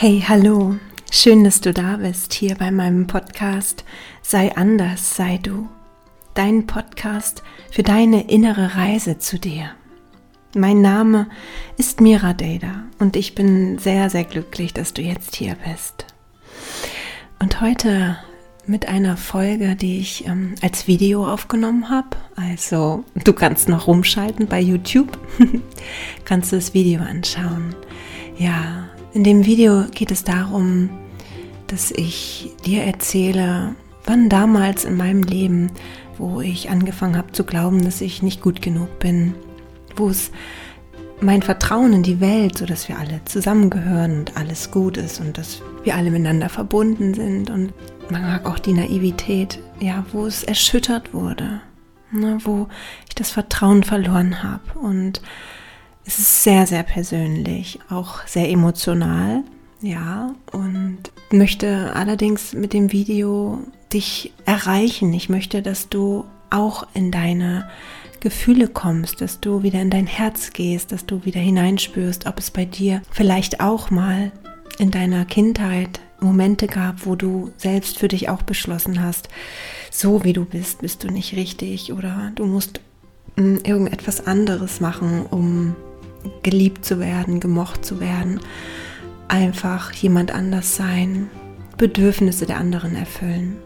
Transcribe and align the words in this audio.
Hey, 0.00 0.22
hallo. 0.28 0.76
Schön, 1.10 1.42
dass 1.42 1.60
du 1.60 1.72
da 1.72 1.96
bist 1.96 2.32
hier 2.32 2.54
bei 2.54 2.70
meinem 2.70 3.08
Podcast 3.08 3.84
Sei 4.22 4.54
anders, 4.54 5.16
sei 5.16 5.38
du. 5.38 5.68
Dein 6.34 6.68
Podcast 6.68 7.42
für 7.72 7.82
deine 7.82 8.30
innere 8.30 8.76
Reise 8.76 9.18
zu 9.18 9.40
dir. 9.40 9.72
Mein 10.54 10.82
Name 10.82 11.26
ist 11.78 12.00
Mira 12.00 12.32
Deda 12.32 12.84
und 13.00 13.16
ich 13.16 13.34
bin 13.34 13.78
sehr, 13.78 14.08
sehr 14.08 14.22
glücklich, 14.22 14.72
dass 14.72 14.94
du 14.94 15.02
jetzt 15.02 15.34
hier 15.34 15.56
bist. 15.68 16.06
Und 17.40 17.60
heute 17.60 18.18
mit 18.66 18.86
einer 18.86 19.16
Folge, 19.16 19.74
die 19.74 19.98
ich 19.98 20.28
ähm, 20.28 20.54
als 20.62 20.86
Video 20.86 21.26
aufgenommen 21.26 21.90
habe. 21.90 22.10
Also 22.36 23.02
du 23.24 23.32
kannst 23.32 23.68
noch 23.68 23.88
rumschalten 23.88 24.46
bei 24.46 24.60
YouTube, 24.60 25.18
kannst 26.24 26.52
du 26.52 26.56
das 26.56 26.72
Video 26.72 27.00
anschauen. 27.00 27.74
Ja, 28.36 28.87
in 29.18 29.24
dem 29.24 29.46
Video 29.46 29.82
geht 29.92 30.12
es 30.12 30.22
darum, 30.22 30.90
dass 31.66 31.90
ich 31.90 32.52
dir 32.64 32.84
erzähle, 32.84 33.74
wann 34.04 34.28
damals 34.28 34.84
in 34.84 34.96
meinem 34.96 35.24
Leben, 35.24 35.72
wo 36.18 36.40
ich 36.40 36.70
angefangen 36.70 37.16
habe 37.16 37.32
zu 37.32 37.42
glauben, 37.42 37.82
dass 37.82 38.00
ich 38.00 38.22
nicht 38.22 38.40
gut 38.40 38.62
genug 38.62 39.00
bin, 39.00 39.34
wo 39.96 40.08
es 40.08 40.30
mein 41.20 41.42
Vertrauen 41.42 41.94
in 41.94 42.04
die 42.04 42.20
Welt, 42.20 42.58
so 42.58 42.64
dass 42.64 42.88
wir 42.88 42.96
alle 42.96 43.20
zusammengehören 43.24 44.20
und 44.20 44.36
alles 44.36 44.70
gut 44.70 44.96
ist 44.96 45.20
und 45.20 45.36
dass 45.36 45.62
wir 45.82 45.96
alle 45.96 46.12
miteinander 46.12 46.48
verbunden 46.48 47.12
sind 47.12 47.50
und 47.50 47.72
man 48.10 48.22
mag 48.22 48.46
auch 48.46 48.60
die 48.60 48.72
Naivität, 48.72 49.58
ja, 49.80 50.06
wo 50.12 50.26
es 50.26 50.44
erschüttert 50.44 51.12
wurde, 51.12 51.60
ne, 52.12 52.38
wo 52.44 52.68
ich 53.08 53.16
das 53.16 53.32
Vertrauen 53.32 53.82
verloren 53.82 54.44
habe 54.44 54.78
und 54.78 55.20
es 56.08 56.18
ist 56.18 56.42
sehr, 56.42 56.66
sehr 56.66 56.84
persönlich, 56.84 57.78
auch 57.90 58.26
sehr 58.26 58.48
emotional, 58.48 59.44
ja, 59.82 60.34
und 60.52 60.98
möchte 61.30 61.94
allerdings 61.94 62.54
mit 62.54 62.72
dem 62.72 62.92
Video 62.92 63.60
dich 63.92 64.32
erreichen. 64.46 65.12
Ich 65.12 65.28
möchte, 65.28 65.60
dass 65.60 65.90
du 65.90 66.24
auch 66.48 66.86
in 66.94 67.10
deine 67.10 67.68
Gefühle 68.20 68.68
kommst, 68.68 69.20
dass 69.20 69.38
du 69.38 69.62
wieder 69.62 69.82
in 69.82 69.90
dein 69.90 70.06
Herz 70.06 70.54
gehst, 70.54 70.92
dass 70.92 71.04
du 71.04 71.26
wieder 71.26 71.40
hineinspürst, 71.40 72.26
ob 72.26 72.38
es 72.38 72.50
bei 72.50 72.64
dir 72.64 73.02
vielleicht 73.10 73.60
auch 73.60 73.90
mal 73.90 74.32
in 74.78 74.90
deiner 74.90 75.26
Kindheit 75.26 76.00
Momente 76.20 76.68
gab, 76.68 77.04
wo 77.04 77.16
du 77.16 77.52
selbst 77.58 77.98
für 77.98 78.08
dich 78.08 78.30
auch 78.30 78.42
beschlossen 78.42 79.02
hast, 79.02 79.28
so 79.90 80.24
wie 80.24 80.32
du 80.32 80.46
bist, 80.46 80.80
bist 80.80 81.04
du 81.04 81.08
nicht 81.08 81.36
richtig 81.36 81.92
oder 81.92 82.32
du 82.34 82.46
musst 82.46 82.80
hm, 83.36 83.60
irgendetwas 83.62 84.26
anderes 84.26 84.80
machen, 84.80 85.26
um 85.26 85.76
geliebt 86.48 86.84
zu 86.84 86.98
werden, 86.98 87.40
gemocht 87.40 87.84
zu 87.84 88.00
werden, 88.00 88.40
einfach 89.28 89.92
jemand 89.92 90.30
anders 90.30 90.76
sein, 90.76 91.28
Bedürfnisse 91.76 92.46
der 92.46 92.56
anderen 92.56 92.96
erfüllen. 92.96 93.56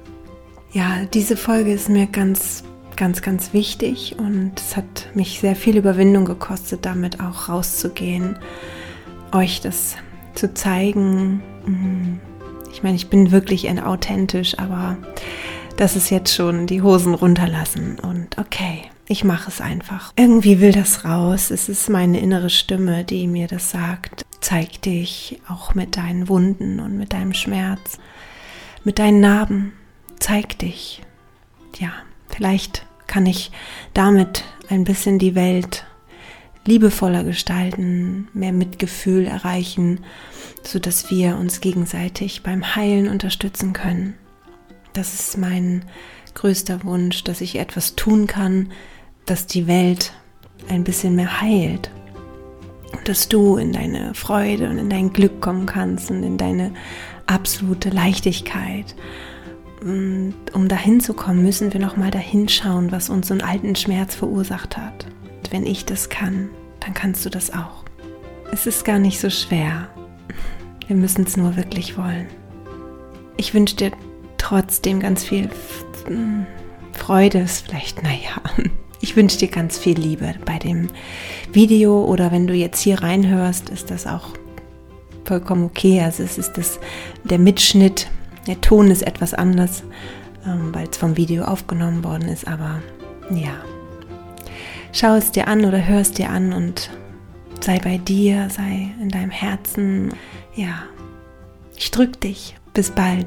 Ja, 0.72 1.04
diese 1.14 1.36
Folge 1.36 1.72
ist 1.72 1.88
mir 1.88 2.06
ganz, 2.06 2.64
ganz, 2.96 3.22
ganz 3.22 3.52
wichtig 3.52 4.16
und 4.18 4.52
es 4.56 4.76
hat 4.76 5.08
mich 5.14 5.38
sehr 5.38 5.54
viel 5.54 5.76
Überwindung 5.76 6.24
gekostet, 6.24 6.84
damit 6.84 7.20
auch 7.20 7.48
rauszugehen, 7.48 8.36
euch 9.32 9.60
das 9.60 9.96
zu 10.34 10.52
zeigen. 10.52 11.40
Mhm. 11.64 12.20
Ich 12.72 12.82
meine, 12.82 12.96
ich 12.96 13.10
bin 13.10 13.30
wirklich 13.30 13.68
authentisch, 13.80 14.58
aber 14.58 14.96
das 15.76 15.94
ist 15.94 16.10
jetzt 16.10 16.34
schon 16.34 16.66
die 16.66 16.82
Hosen 16.82 17.14
runterlassen 17.14 17.98
und 18.00 18.38
okay 18.38 18.91
ich 19.06 19.24
mache 19.24 19.48
es 19.48 19.60
einfach. 19.60 20.12
Irgendwie 20.16 20.60
will 20.60 20.72
das 20.72 21.04
raus. 21.04 21.50
Es 21.50 21.68
ist 21.68 21.88
meine 21.88 22.20
innere 22.20 22.50
Stimme, 22.50 23.04
die 23.04 23.26
mir 23.26 23.48
das 23.48 23.70
sagt. 23.70 24.24
Zeig 24.40 24.82
dich 24.82 25.40
auch 25.48 25.74
mit 25.74 25.96
deinen 25.96 26.28
Wunden 26.28 26.80
und 26.80 26.96
mit 26.96 27.12
deinem 27.12 27.34
Schmerz, 27.34 27.98
mit 28.84 28.98
deinen 28.98 29.20
Narben. 29.20 29.72
Zeig 30.18 30.58
dich. 30.58 31.02
Ja, 31.78 31.92
vielleicht 32.28 32.86
kann 33.06 33.26
ich 33.26 33.50
damit 33.94 34.44
ein 34.68 34.84
bisschen 34.84 35.18
die 35.18 35.34
Welt 35.34 35.84
liebevoller 36.64 37.24
gestalten, 37.24 38.28
mehr 38.32 38.52
Mitgefühl 38.52 39.26
erreichen, 39.26 40.00
so 40.62 40.78
dass 40.78 41.10
wir 41.10 41.36
uns 41.36 41.60
gegenseitig 41.60 42.42
beim 42.42 42.76
Heilen 42.76 43.08
unterstützen 43.08 43.72
können. 43.72 44.14
Das 44.92 45.14
ist 45.14 45.38
mein 45.38 45.84
größter 46.34 46.84
Wunsch, 46.84 47.24
dass 47.24 47.40
ich 47.40 47.56
etwas 47.56 47.96
tun 47.96 48.26
kann, 48.26 48.70
dass 49.26 49.46
die 49.46 49.66
Welt 49.66 50.12
ein 50.68 50.84
bisschen 50.84 51.14
mehr 51.16 51.40
heilt. 51.40 51.90
Dass 53.04 53.28
du 53.28 53.56
in 53.56 53.72
deine 53.72 54.14
Freude 54.14 54.68
und 54.68 54.78
in 54.78 54.90
dein 54.90 55.12
Glück 55.12 55.40
kommen 55.40 55.66
kannst 55.66 56.10
und 56.10 56.22
in 56.22 56.38
deine 56.38 56.72
absolute 57.26 57.90
Leichtigkeit. 57.90 58.94
Und 59.80 60.34
um 60.52 60.68
dahin 60.68 61.00
zu 61.00 61.14
kommen, 61.14 61.42
müssen 61.42 61.72
wir 61.72 61.80
nochmal 61.80 62.10
dahin 62.10 62.48
schauen, 62.48 62.92
was 62.92 63.10
uns 63.10 63.28
so 63.28 63.34
einen 63.34 63.42
alten 63.42 63.74
Schmerz 63.74 64.14
verursacht 64.14 64.76
hat. 64.76 65.06
Und 65.38 65.52
wenn 65.52 65.66
ich 65.66 65.84
das 65.84 66.08
kann, 66.08 66.50
dann 66.80 66.94
kannst 66.94 67.24
du 67.24 67.30
das 67.30 67.52
auch. 67.52 67.84
Es 68.52 68.66
ist 68.66 68.84
gar 68.84 68.98
nicht 68.98 69.18
so 69.18 69.30
schwer. 69.30 69.88
Wir 70.86 70.96
müssen 70.96 71.24
es 71.24 71.36
nur 71.36 71.56
wirklich 71.56 71.96
wollen. 71.96 72.26
Ich 73.36 73.54
wünsche 73.54 73.76
dir 73.76 73.92
trotzdem 74.38 75.00
ganz 75.00 75.24
viel 75.24 75.48
Freude, 76.92 77.38
ist 77.38 77.66
vielleicht, 77.66 78.02
naja, 78.02 78.42
ich 79.00 79.16
wünsche 79.16 79.38
dir 79.38 79.48
ganz 79.48 79.78
viel 79.78 79.98
Liebe 79.98 80.34
bei 80.44 80.58
dem 80.58 80.88
Video 81.52 82.04
oder 82.04 82.32
wenn 82.32 82.46
du 82.46 82.54
jetzt 82.54 82.80
hier 82.80 83.02
reinhörst, 83.02 83.70
ist 83.70 83.90
das 83.90 84.06
auch 84.06 84.28
vollkommen 85.24 85.64
okay. 85.64 86.00
Also 86.00 86.22
es 86.22 86.38
ist 86.38 86.52
das, 86.58 86.78
der 87.24 87.38
Mitschnitt, 87.38 88.08
der 88.46 88.60
Ton 88.60 88.90
ist 88.90 89.02
etwas 89.02 89.34
anders, 89.34 89.82
ähm, 90.46 90.74
weil 90.74 90.88
es 90.88 90.96
vom 90.96 91.16
Video 91.16 91.44
aufgenommen 91.44 92.04
worden 92.04 92.28
ist, 92.28 92.46
aber 92.46 92.82
ja. 93.30 93.54
Schau 94.92 95.14
es 95.14 95.32
dir 95.32 95.48
an 95.48 95.64
oder 95.64 95.86
hör 95.86 96.00
es 96.00 96.12
dir 96.12 96.28
an 96.28 96.52
und 96.52 96.90
sei 97.60 97.78
bei 97.78 97.96
dir, 97.96 98.48
sei 98.50 98.90
in 99.00 99.08
deinem 99.08 99.30
Herzen. 99.30 100.12
Ja, 100.54 100.82
ich 101.76 101.90
drück 101.90 102.20
dich. 102.20 102.56
Bis 102.74 102.90
bald. 102.90 103.26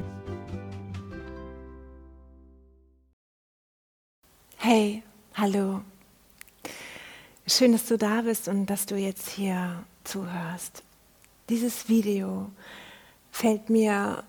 Hey, 4.68 5.04
Hallo. 5.34 5.80
Schön, 7.46 7.70
dass 7.70 7.86
du 7.86 7.96
da 7.96 8.22
bist 8.22 8.48
und 8.48 8.66
dass 8.66 8.84
du 8.84 8.96
jetzt 8.96 9.28
hier 9.28 9.84
zuhörst. 10.02 10.82
Dieses 11.48 11.88
Video 11.88 12.50
fällt 13.30 13.70
mir 13.70 14.24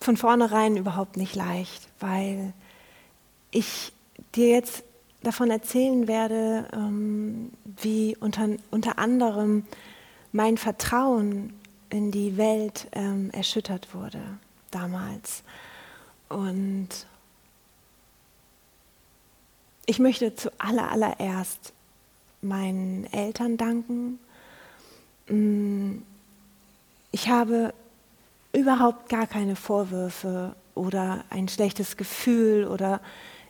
von 0.00 0.16
vornherein 0.16 0.78
überhaupt 0.78 1.18
nicht 1.18 1.34
leicht, 1.34 1.90
weil 2.00 2.54
ich 3.50 3.92
dir 4.34 4.48
jetzt 4.48 4.82
davon 5.22 5.50
erzählen 5.50 6.08
werde, 6.08 6.66
ähm, 6.72 7.52
wie 7.82 8.16
unter, 8.18 8.48
unter 8.70 8.98
anderem 8.98 9.66
mein 10.32 10.56
Vertrauen 10.56 11.52
in 11.90 12.12
die 12.12 12.38
Welt 12.38 12.88
ähm, 12.92 13.28
erschüttert 13.32 13.94
wurde 13.94 14.22
damals. 14.70 15.42
Und 16.30 16.88
ich 19.86 20.00
möchte 20.00 20.34
zuallererst 20.34 21.72
meinen 22.42 23.06
Eltern 23.12 23.56
danken. 23.56 24.18
Mm, 25.28 25.98
ich 27.12 27.28
habe 27.28 27.72
überhaupt 28.52 29.08
gar 29.08 29.26
keine 29.26 29.56
Vorwürfe 29.56 30.54
oder 30.74 31.24
ein 31.30 31.48
schlechtes 31.48 31.96
Gefühl 31.96 32.66
oder 32.66 33.00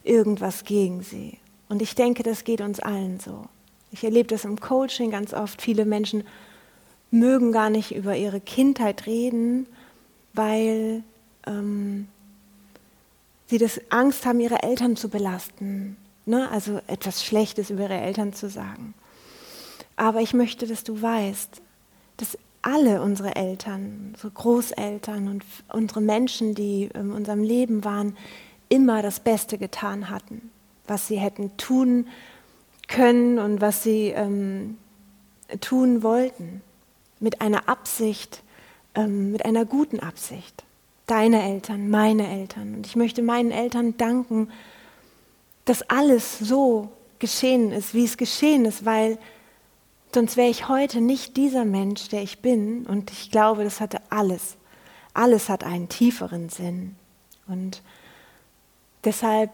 irgendwas 0.05 0.65
gegen 0.65 1.03
sie. 1.03 1.39
Und 1.69 1.83
ich 1.83 1.95
denke, 1.95 2.23
das 2.23 2.45
geht 2.45 2.61
uns 2.61 2.81
allen 2.81 3.19
so. 3.19 3.47
Ich 3.91 4.05
erlebe 4.05 4.29
das 4.29 4.45
im 4.45 4.61
Coaching 4.61 5.11
ganz 5.11 5.33
oft. 5.33 5.63
Viele 5.63 5.85
Menschen 5.85 6.23
mögen 7.11 7.51
gar 7.51 7.71
nicht 7.71 7.95
über 7.95 8.17
ihre 8.17 8.41
Kindheit 8.41 9.07
reden, 9.07 9.67
weil 10.35 11.03
ähm, 11.47 12.09
sie 13.47 13.59
das 13.59 13.81
Angst 13.91 14.27
haben, 14.27 14.39
ihre 14.39 14.63
Eltern 14.63 14.97
zu 14.97 15.09
belasten 15.09 15.97
ne, 16.27 16.51
also 16.51 16.81
etwas 16.87 17.25
Schlechtes 17.25 17.71
über 17.71 17.85
ihre 17.85 18.01
Eltern 18.01 18.33
zu 18.33 18.51
sagen. 18.51 18.95
Aber 19.97 20.21
ich 20.21 20.35
möchte, 20.35 20.67
dass 20.67 20.85
du 20.85 21.01
weißt, 21.01 21.63
dass 22.19 22.37
alle 22.61 23.01
unsere 23.01 23.37
Eltern, 23.37 24.11
unsere 24.13 24.31
Großeltern 24.33 25.29
und 25.29 25.45
unsere 25.73 26.01
Menschen, 26.01 26.55
die 26.55 26.91
in 26.93 27.13
unserem 27.13 27.43
Leben 27.43 27.85
waren, 27.85 28.17
immer 28.69 29.03
das 29.03 29.21
Beste 29.21 29.57
getan 29.57 30.11
hatten, 30.11 30.51
was 30.87 31.07
sie 31.07 31.17
hätten 31.17 31.57
tun 31.57 32.09
können 32.89 33.39
und 33.39 33.61
was 33.61 33.83
sie 33.83 34.09
ähm, 34.09 34.79
tun 35.61 36.03
wollten, 36.03 36.61
mit 37.21 37.41
einer 37.41 37.69
Absicht, 37.69 38.43
ähm, 38.95 39.33
mit 39.33 39.45
einer 39.45 39.65
guten 39.65 40.01
Absicht. 40.01 40.65
Deine 41.07 41.43
Eltern, 41.43 41.89
meine 41.89 42.29
Eltern. 42.29 42.75
Und 42.75 42.87
ich 42.87 42.97
möchte 42.97 43.23
meinen 43.23 43.53
Eltern 43.53 43.97
danken, 43.97 44.49
dass 45.67 45.83
alles 45.91 46.39
so 46.39 46.89
geschehen 47.19 47.73
ist, 47.73 47.93
wie 47.93 48.05
es 48.05 48.17
geschehen 48.17 48.65
ist, 48.65 48.87
weil 48.87 49.19
Sonst 50.17 50.39
wäre 50.39 50.49
ich 50.49 50.67
heute 50.67 51.03
nicht 51.03 51.37
dieser 51.37 51.67
Mensch, 51.67 52.09
der 52.09 52.23
ich 52.23 52.39
bin. 52.39 52.87
Und 52.87 53.11
ich 53.11 53.31
glaube, 53.31 53.65
das 53.65 53.83
hatte 53.83 54.01
alles. 54.09 54.57
Alles 55.13 55.51
hat 55.51 55.63
einen 55.63 55.91
tieferen 55.91 56.49
Sinn. 56.49 56.97
Und 57.47 57.83
deshalb 59.05 59.51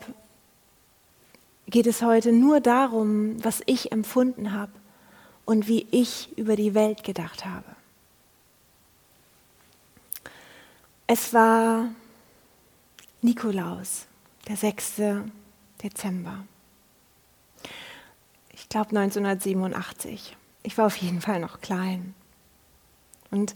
geht 1.66 1.88
es 1.88 2.00
heute 2.00 2.30
nur 2.30 2.60
darum, 2.60 3.42
was 3.44 3.60
ich 3.66 3.90
empfunden 3.90 4.52
habe 4.52 4.70
und 5.44 5.66
wie 5.66 5.84
ich 5.90 6.28
über 6.38 6.54
die 6.54 6.74
Welt 6.74 7.02
gedacht 7.02 7.44
habe. 7.44 7.66
Es 11.08 11.34
war 11.34 11.88
Nikolaus, 13.20 14.06
der 14.46 14.56
6. 14.56 14.92
Dezember. 15.82 16.44
Ich 18.52 18.69
glaube 18.69 18.90
1987. 18.90 20.37
Ich 20.62 20.79
war 20.79 20.87
auf 20.87 20.96
jeden 20.96 21.20
Fall 21.20 21.40
noch 21.40 21.61
klein. 21.61 22.14
Und 23.31 23.55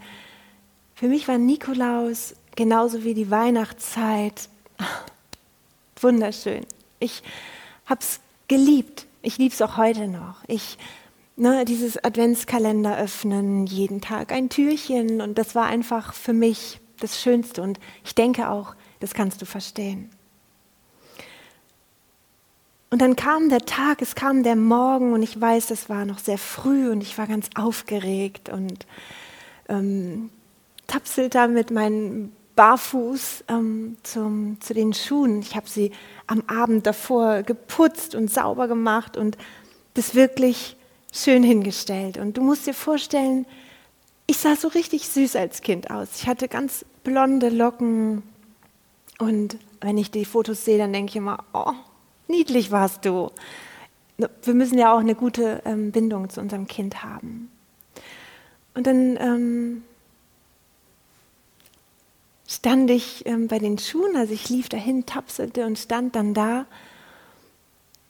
für 0.94 1.08
mich 1.08 1.28
war 1.28 1.38
Nikolaus 1.38 2.34
genauso 2.56 3.05
wie 3.05 3.14
die 3.14 3.31
Weihnachtszeit 3.31 4.49
wunderschön. 6.00 6.67
Ich 6.99 7.23
habe 7.84 8.00
es 8.00 8.20
geliebt. 8.49 9.06
Ich 9.23 9.38
liebe 9.38 9.55
es 9.55 9.62
auch 9.62 9.76
heute 9.76 10.08
noch. 10.08 10.43
Ich, 10.46 10.78
ne, 11.37 11.64
dieses 11.64 12.02
Adventskalender 12.02 12.99
öffnen, 12.99 13.67
jeden 13.67 14.00
Tag 14.00 14.32
ein 14.32 14.49
Türchen 14.49 15.20
und 15.20 15.37
das 15.38 15.55
war 15.55 15.67
einfach 15.67 16.14
für 16.14 16.32
mich 16.32 16.81
das 17.00 17.20
Schönste 17.20 17.62
und 17.62 17.78
ich 18.05 18.14
denke 18.14 18.49
auch, 18.49 18.75
das 19.00 19.12
kannst 19.12 19.43
du 19.43 19.46
verstehen. 19.46 20.11
Und 22.90 23.02
dann 23.02 23.16
kam 23.16 23.48
der 23.48 23.60
Tag, 23.66 24.00
es 24.00 24.14
kam 24.14 24.42
der 24.42 24.56
Morgen 24.56 25.12
und 25.12 25.22
ich 25.22 25.40
weiß, 25.40 25.70
es 25.70 25.88
war 25.88 26.04
noch 26.04 26.18
sehr 26.18 26.38
früh 26.38 26.90
und 26.90 27.02
ich 27.02 27.18
war 27.18 27.26
ganz 27.26 27.50
aufgeregt 27.56 28.48
und 28.48 28.86
ähm, 29.68 30.30
tapselte 30.86 31.48
mit 31.48 31.72
meinen 31.72 32.32
Barfuß 32.54 33.44
ähm, 33.48 33.96
zum, 34.02 34.58
zu 34.60 34.72
den 34.72 34.94
Schuhen. 34.94 35.40
Ich 35.40 35.56
habe 35.56 35.68
sie 35.68 35.90
am 36.26 36.42
Abend 36.46 36.86
davor 36.86 37.42
geputzt 37.42 38.14
und 38.14 38.32
sauber 38.32 38.68
gemacht 38.68 39.16
und 39.16 39.36
das 39.94 40.14
wirklich 40.14 40.76
schön 41.12 41.42
hingestellt. 41.42 42.18
Und 42.18 42.36
du 42.36 42.42
musst 42.42 42.66
dir 42.66 42.74
vorstellen, 42.74 43.46
ich 44.26 44.38
sah 44.38 44.56
so 44.56 44.68
richtig 44.68 45.08
süß 45.08 45.36
als 45.36 45.60
Kind 45.60 45.90
aus. 45.90 46.08
Ich 46.16 46.26
hatte 46.26 46.48
ganz 46.48 46.84
blonde 47.04 47.48
Locken 47.48 48.22
und 49.18 49.58
wenn 49.80 49.98
ich 49.98 50.10
die 50.10 50.24
Fotos 50.24 50.64
sehe, 50.64 50.78
dann 50.78 50.92
denke 50.92 51.10
ich 51.10 51.16
immer, 51.16 51.44
oh, 51.52 51.72
niedlich 52.28 52.70
warst 52.70 53.05
du. 53.05 53.31
Wir 54.17 54.55
müssen 54.55 54.78
ja 54.78 54.94
auch 54.94 55.00
eine 55.00 55.14
gute 55.14 55.62
ähm, 55.64 55.93
Bindung 55.93 56.31
zu 56.31 56.40
unserem 56.40 56.67
Kind 56.67 57.02
haben. 57.02 57.50
Und 58.75 58.87
dann 58.87 59.17
ähm, 59.19 59.82
stand 62.49 62.90
ich 62.90 63.26
ähm, 63.26 63.49
bei 63.49 63.58
den 63.58 63.78
Schuhen, 63.78 64.17
also 64.17 64.32
ich 64.32 64.49
lief 64.49 64.69
dahin, 64.69 65.06
tapselte 65.06 65.67
und 65.67 65.78
stand 65.78 66.14
dann 66.17 66.34
da. 66.34 66.67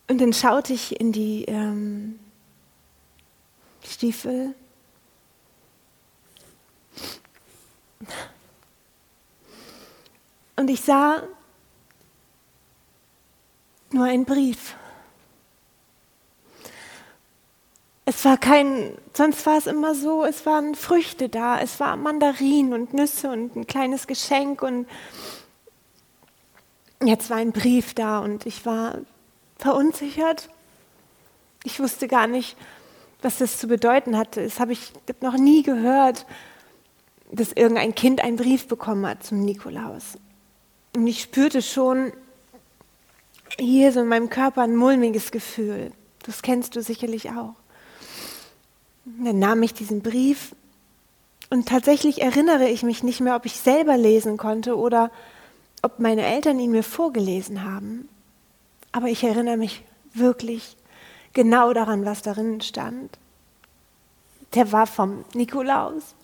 Und 0.08 0.20
dann 0.20 0.32
schaute 0.32 0.72
ich 0.72 1.00
in 1.00 1.12
die 1.12 1.44
ähm, 1.46 2.18
Stiefel. 3.84 4.54
Und 10.56 10.68
ich 10.68 10.80
sah 10.80 11.22
nur 13.90 14.04
ein 14.04 14.24
Brief. 14.24 14.76
Es 18.04 18.24
war 18.24 18.36
kein, 18.36 18.96
sonst 19.14 19.44
war 19.46 19.58
es 19.58 19.66
immer 19.66 19.94
so, 19.94 20.24
es 20.24 20.46
waren 20.46 20.74
Früchte 20.76 21.28
da, 21.28 21.60
es 21.60 21.80
war 21.80 21.96
Mandarinen 21.96 22.72
und 22.72 22.94
Nüsse 22.94 23.30
und 23.30 23.56
ein 23.56 23.66
kleines 23.66 24.06
Geschenk 24.06 24.62
und 24.62 24.86
jetzt 27.02 27.30
war 27.30 27.38
ein 27.38 27.52
Brief 27.52 27.94
da 27.94 28.20
und 28.20 28.46
ich 28.46 28.64
war 28.64 28.98
verunsichert. 29.58 30.48
Ich 31.64 31.80
wusste 31.80 32.06
gar 32.06 32.28
nicht, 32.28 32.56
was 33.22 33.38
das 33.38 33.58
zu 33.58 33.66
bedeuten 33.66 34.16
hatte. 34.16 34.44
Das 34.44 34.60
habe 34.60 34.72
ich 34.72 34.92
noch 35.20 35.36
nie 35.36 35.64
gehört, 35.64 36.26
dass 37.32 37.52
irgendein 37.52 37.94
Kind 37.94 38.22
einen 38.22 38.36
Brief 38.36 38.68
bekommen 38.68 39.04
hat 39.04 39.24
zum 39.24 39.40
Nikolaus. 39.40 40.16
Und 40.94 41.08
ich 41.08 41.22
spürte 41.22 41.60
schon, 41.60 42.12
hier 43.58 43.92
so 43.92 44.00
in 44.00 44.08
meinem 44.08 44.30
Körper 44.30 44.62
ein 44.62 44.76
mulmiges 44.76 45.30
Gefühl. 45.30 45.92
Das 46.24 46.42
kennst 46.42 46.76
du 46.76 46.82
sicherlich 46.82 47.30
auch. 47.30 47.54
Dann 49.04 49.38
nahm 49.38 49.62
ich 49.62 49.72
diesen 49.74 50.02
Brief 50.02 50.54
und 51.50 51.68
tatsächlich 51.68 52.22
erinnere 52.22 52.68
ich 52.68 52.82
mich 52.82 53.02
nicht 53.02 53.20
mehr, 53.20 53.36
ob 53.36 53.46
ich 53.46 53.60
selber 53.60 53.96
lesen 53.96 54.36
konnte 54.36 54.76
oder 54.76 55.12
ob 55.82 56.00
meine 56.00 56.24
Eltern 56.24 56.58
ihn 56.58 56.72
mir 56.72 56.82
vorgelesen 56.82 57.62
haben. 57.62 58.08
Aber 58.90 59.06
ich 59.06 59.22
erinnere 59.22 59.56
mich 59.56 59.84
wirklich 60.12 60.76
genau 61.32 61.72
daran, 61.72 62.04
was 62.04 62.22
darin 62.22 62.60
stand. 62.60 63.16
Der 64.54 64.72
war 64.72 64.86
vom 64.86 65.24
Nikolaus. 65.34 66.14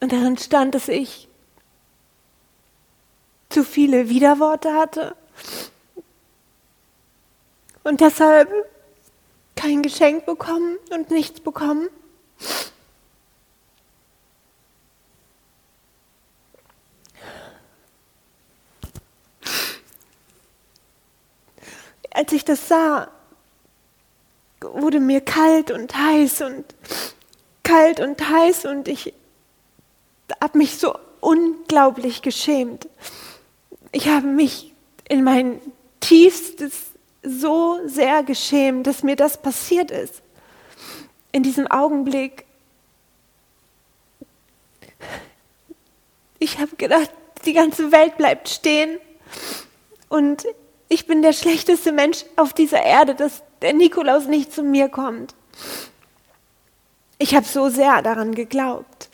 Und 0.00 0.12
darin 0.12 0.36
stand, 0.36 0.74
dass 0.74 0.88
ich 0.88 1.28
zu 3.48 3.64
viele 3.64 4.08
Widerworte 4.08 4.74
hatte 4.74 5.16
und 7.84 8.00
deshalb 8.00 8.50
kein 9.56 9.82
Geschenk 9.82 10.26
bekommen 10.26 10.78
und 10.90 11.10
nichts 11.10 11.40
bekommen. 11.40 11.88
Als 22.12 22.32
ich 22.32 22.44
das 22.44 22.68
sah, 22.68 23.08
wurde 24.60 25.00
mir 25.00 25.20
kalt 25.20 25.70
und 25.70 25.94
heiß 25.96 26.42
und 26.42 26.64
kalt 27.62 28.00
und 28.00 28.28
heiß 28.28 28.66
und 28.66 28.88
ich 28.88 29.14
habe 30.40 30.58
mich 30.58 30.78
so 30.78 30.94
unglaublich 31.20 32.22
geschämt. 32.22 32.88
Ich 33.92 34.08
habe 34.08 34.26
mich 34.26 34.74
in 35.08 35.24
mein 35.24 35.60
tiefstes 36.00 36.90
so 37.22 37.78
sehr 37.86 38.22
geschämt, 38.22 38.86
dass 38.86 39.02
mir 39.02 39.16
das 39.16 39.40
passiert 39.40 39.90
ist. 39.90 40.22
In 41.32 41.42
diesem 41.42 41.66
Augenblick. 41.66 42.44
Ich 46.38 46.58
habe 46.58 46.74
gedacht, 46.76 47.10
die 47.44 47.52
ganze 47.52 47.92
Welt 47.92 48.16
bleibt 48.16 48.48
stehen 48.48 48.98
und 50.08 50.46
ich 50.88 51.06
bin 51.06 51.22
der 51.22 51.32
schlechteste 51.32 51.92
Mensch 51.92 52.24
auf 52.36 52.52
dieser 52.52 52.82
Erde, 52.82 53.14
dass 53.14 53.42
der 53.62 53.74
Nikolaus 53.74 54.26
nicht 54.26 54.52
zu 54.52 54.62
mir 54.62 54.88
kommt. 54.88 55.34
Ich 57.18 57.34
habe 57.34 57.46
so 57.46 57.68
sehr 57.68 58.02
daran 58.02 58.34
geglaubt, 58.34 59.10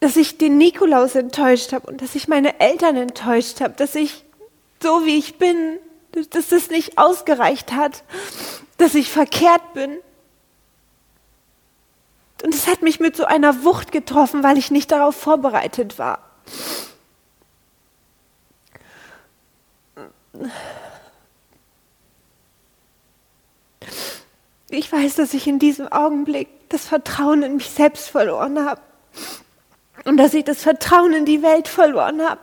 dass 0.00 0.16
ich 0.16 0.38
den 0.38 0.58
Nikolaus 0.58 1.16
enttäuscht 1.16 1.72
habe 1.72 1.88
und 1.88 2.00
dass 2.00 2.14
ich 2.14 2.28
meine 2.28 2.60
Eltern 2.60 2.96
enttäuscht 2.96 3.60
habe, 3.60 3.74
dass 3.74 3.96
ich 3.96 4.24
so 4.82 5.04
wie 5.04 5.16
ich 5.16 5.38
bin, 5.38 5.78
dass 6.30 6.48
das 6.48 6.70
nicht 6.70 6.98
ausgereicht 6.98 7.72
hat, 7.72 8.04
dass 8.78 8.94
ich 8.94 9.10
verkehrt 9.10 9.74
bin. 9.74 9.98
Und 12.44 12.54
es 12.54 12.66
hat 12.66 12.82
mich 12.82 13.00
mit 13.00 13.16
so 13.16 13.24
einer 13.24 13.64
Wucht 13.64 13.92
getroffen, 13.92 14.42
weil 14.42 14.58
ich 14.58 14.70
nicht 14.70 14.92
darauf 14.92 15.16
vorbereitet 15.16 15.98
war. 15.98 16.20
Ich 24.68 24.92
weiß, 24.92 25.14
dass 25.14 25.32
ich 25.32 25.46
in 25.46 25.58
diesem 25.58 25.90
Augenblick 25.90 26.48
das 26.68 26.86
Vertrauen 26.86 27.42
in 27.42 27.56
mich 27.56 27.70
selbst 27.70 28.08
verloren 28.08 28.64
habe 28.64 28.80
und 30.04 30.16
dass 30.16 30.34
ich 30.34 30.44
das 30.44 30.62
Vertrauen 30.62 31.12
in 31.12 31.24
die 31.24 31.42
Welt 31.42 31.68
verloren 31.68 32.20
habe. 32.22 32.40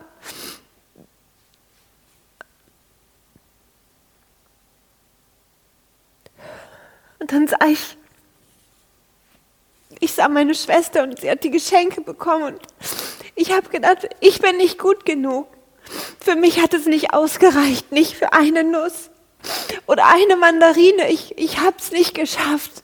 Und 7.24 7.32
dann 7.32 7.48
sah 7.48 7.66
ich, 7.66 7.96
ich 9.98 10.12
sah 10.12 10.28
meine 10.28 10.54
Schwester 10.54 11.04
und 11.04 11.18
sie 11.18 11.30
hat 11.30 11.42
die 11.42 11.50
Geschenke 11.50 12.02
bekommen 12.02 12.52
und 12.52 12.60
ich 13.34 13.50
habe 13.50 13.70
gedacht, 13.70 14.06
ich 14.20 14.42
bin 14.42 14.58
nicht 14.58 14.78
gut 14.78 15.06
genug. 15.06 15.46
Für 16.20 16.36
mich 16.36 16.60
hat 16.60 16.74
es 16.74 16.84
nicht 16.84 17.14
ausgereicht, 17.14 17.92
nicht 17.92 18.14
für 18.14 18.34
eine 18.34 18.62
Nuss 18.62 19.08
oder 19.86 20.04
eine 20.04 20.36
Mandarine. 20.36 21.10
Ich, 21.10 21.38
ich 21.38 21.60
habe 21.60 21.76
es 21.78 21.92
nicht 21.92 22.12
geschafft. 22.12 22.82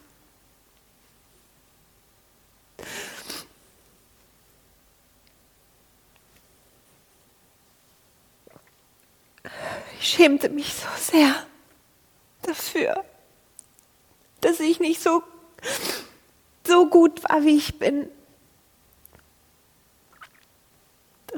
Ich 10.01 10.09
schämte 10.09 10.49
mich 10.49 10.73
so 10.73 10.89
sehr 10.97 11.35
dafür 12.41 13.05
dass 14.41 14.61
ich 14.61 14.81
nicht 14.81 15.03
so, 15.03 15.23
so 16.67 16.87
gut 16.87 17.23
war, 17.29 17.45
wie 17.45 17.57
ich 17.57 17.79
bin. 17.79 18.09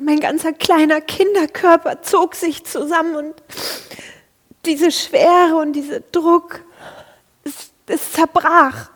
Mein 0.01 0.21
ganzer 0.21 0.53
kleiner 0.53 1.01
Kinderkörper 1.01 2.03
zog 2.03 2.35
sich 2.35 2.65
zusammen 2.65 3.15
und 3.15 3.35
diese 4.65 4.91
Schwere 4.91 5.57
und 5.57 5.73
dieser 5.75 6.01
Druck, 6.01 6.61
es, 7.45 7.73
es 7.87 8.13
zerbrach. 8.13 8.91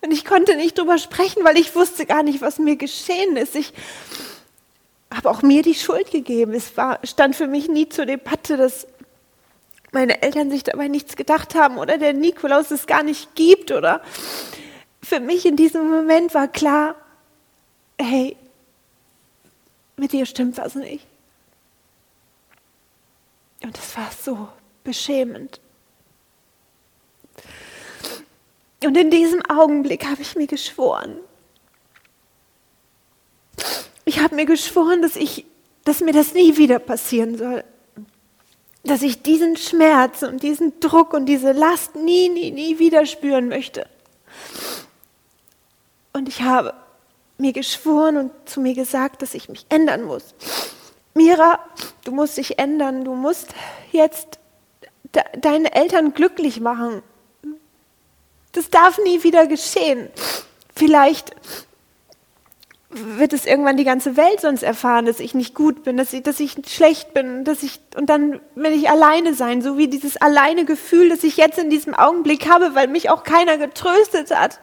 Und 0.00 0.12
ich 0.12 0.24
konnte 0.24 0.56
nicht 0.56 0.78
drüber 0.78 0.98
sprechen, 0.98 1.44
weil 1.44 1.58
ich 1.58 1.74
wusste 1.74 2.06
gar 2.06 2.22
nicht, 2.22 2.40
was 2.40 2.58
mir 2.58 2.76
geschehen 2.76 3.36
ist. 3.36 3.54
Ich 3.54 3.72
habe 5.12 5.30
auch 5.30 5.42
mir 5.42 5.62
die 5.62 5.74
Schuld 5.74 6.10
gegeben. 6.10 6.52
Es 6.52 6.76
war, 6.76 7.00
stand 7.04 7.36
für 7.36 7.46
mich 7.46 7.68
nie 7.68 7.88
zur 7.88 8.06
Debatte, 8.06 8.56
dass 8.56 8.86
meine 9.92 10.22
Eltern 10.22 10.50
sich 10.50 10.64
dabei 10.64 10.88
nichts 10.88 11.16
gedacht 11.16 11.54
haben 11.54 11.78
oder 11.78 11.98
der 11.98 12.12
Nikolaus 12.12 12.70
es 12.70 12.86
gar 12.86 13.02
nicht 13.02 13.34
gibt. 13.34 13.72
Oder 13.72 14.02
für 15.02 15.20
mich 15.20 15.46
in 15.46 15.56
diesem 15.56 15.90
Moment 15.90 16.34
war 16.34 16.48
klar, 16.48 16.94
hey, 17.98 18.36
mit 19.96 20.12
dir 20.12 20.26
stimmt 20.26 20.58
was 20.58 20.74
nicht. 20.74 21.06
Und 23.62 23.76
es 23.76 23.96
war 23.96 24.10
so 24.22 24.48
beschämend. 24.84 25.60
Und 28.84 28.96
in 28.96 29.10
diesem 29.10 29.44
Augenblick 29.46 30.06
habe 30.06 30.22
ich 30.22 30.36
mir 30.36 30.46
geschworen. 30.46 31.18
Ich 34.04 34.20
habe 34.20 34.36
mir 34.36 34.46
geschworen, 34.46 35.02
dass 35.02 35.16
ich, 35.16 35.44
dass 35.84 36.00
mir 36.00 36.12
das 36.12 36.32
nie 36.32 36.56
wieder 36.56 36.78
passieren 36.78 37.36
soll. 37.36 37.64
Dass 38.84 39.02
ich 39.02 39.22
diesen 39.22 39.56
Schmerz 39.56 40.22
und 40.22 40.42
diesen 40.42 40.80
Druck 40.80 41.12
und 41.12 41.26
diese 41.26 41.52
Last 41.52 41.94
nie, 41.96 42.28
nie, 42.28 42.50
nie 42.50 42.78
wieder 42.78 43.06
spüren 43.06 43.48
möchte. 43.48 43.86
Und 46.12 46.28
ich 46.28 46.42
habe 46.42 46.74
mir 47.38 47.52
geschworen 47.52 48.16
und 48.16 48.32
zu 48.46 48.60
mir 48.60 48.74
gesagt, 48.74 49.22
dass 49.22 49.34
ich 49.34 49.48
mich 49.48 49.66
ändern 49.68 50.04
muss. 50.04 50.34
Mira, 51.14 51.60
du 52.04 52.12
musst 52.12 52.36
dich 52.36 52.58
ändern. 52.58 53.04
Du 53.04 53.14
musst 53.14 53.54
jetzt 53.92 54.38
de 55.14 55.22
deine 55.40 55.74
Eltern 55.74 56.14
glücklich 56.14 56.60
machen. 56.60 57.02
Das 58.52 58.70
darf 58.70 58.98
nie 58.98 59.22
wieder 59.22 59.46
geschehen. 59.46 60.10
Vielleicht 60.74 61.34
wird 62.90 63.34
es 63.34 63.44
irgendwann 63.44 63.76
die 63.76 63.84
ganze 63.84 64.16
Welt 64.16 64.40
sonst 64.40 64.62
erfahren, 64.62 65.04
dass 65.04 65.20
ich 65.20 65.34
nicht 65.34 65.54
gut 65.54 65.84
bin, 65.84 65.96
dass 65.96 66.12
ich, 66.12 66.22
dass 66.22 66.40
ich 66.40 66.56
schlecht 66.66 67.12
bin, 67.12 67.44
dass 67.44 67.62
ich, 67.62 67.80
und 67.96 68.08
dann 68.08 68.40
will 68.54 68.72
ich 68.72 68.88
alleine 68.88 69.34
sein, 69.34 69.60
so 69.60 69.76
wie 69.76 69.88
dieses 69.88 70.16
alleine 70.16 70.64
Gefühl, 70.64 71.10
das 71.10 71.22
ich 71.22 71.36
jetzt 71.36 71.58
in 71.58 71.68
diesem 71.68 71.94
Augenblick 71.94 72.48
habe, 72.48 72.74
weil 72.74 72.88
mich 72.88 73.10
auch 73.10 73.24
keiner 73.24 73.58
getröstet 73.58 74.34
hat. 74.34 74.58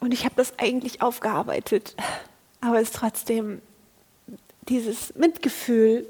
Und 0.00 0.14
ich 0.14 0.24
habe 0.24 0.36
das 0.36 0.56
eigentlich 0.58 1.02
aufgearbeitet, 1.02 1.96
aber 2.60 2.76
es 2.76 2.90
ist 2.90 2.94
trotzdem 2.94 3.60
dieses 4.68 5.14
Mitgefühl 5.16 6.06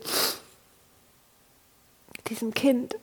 diesem 2.29 2.53
Kind. 2.53 2.97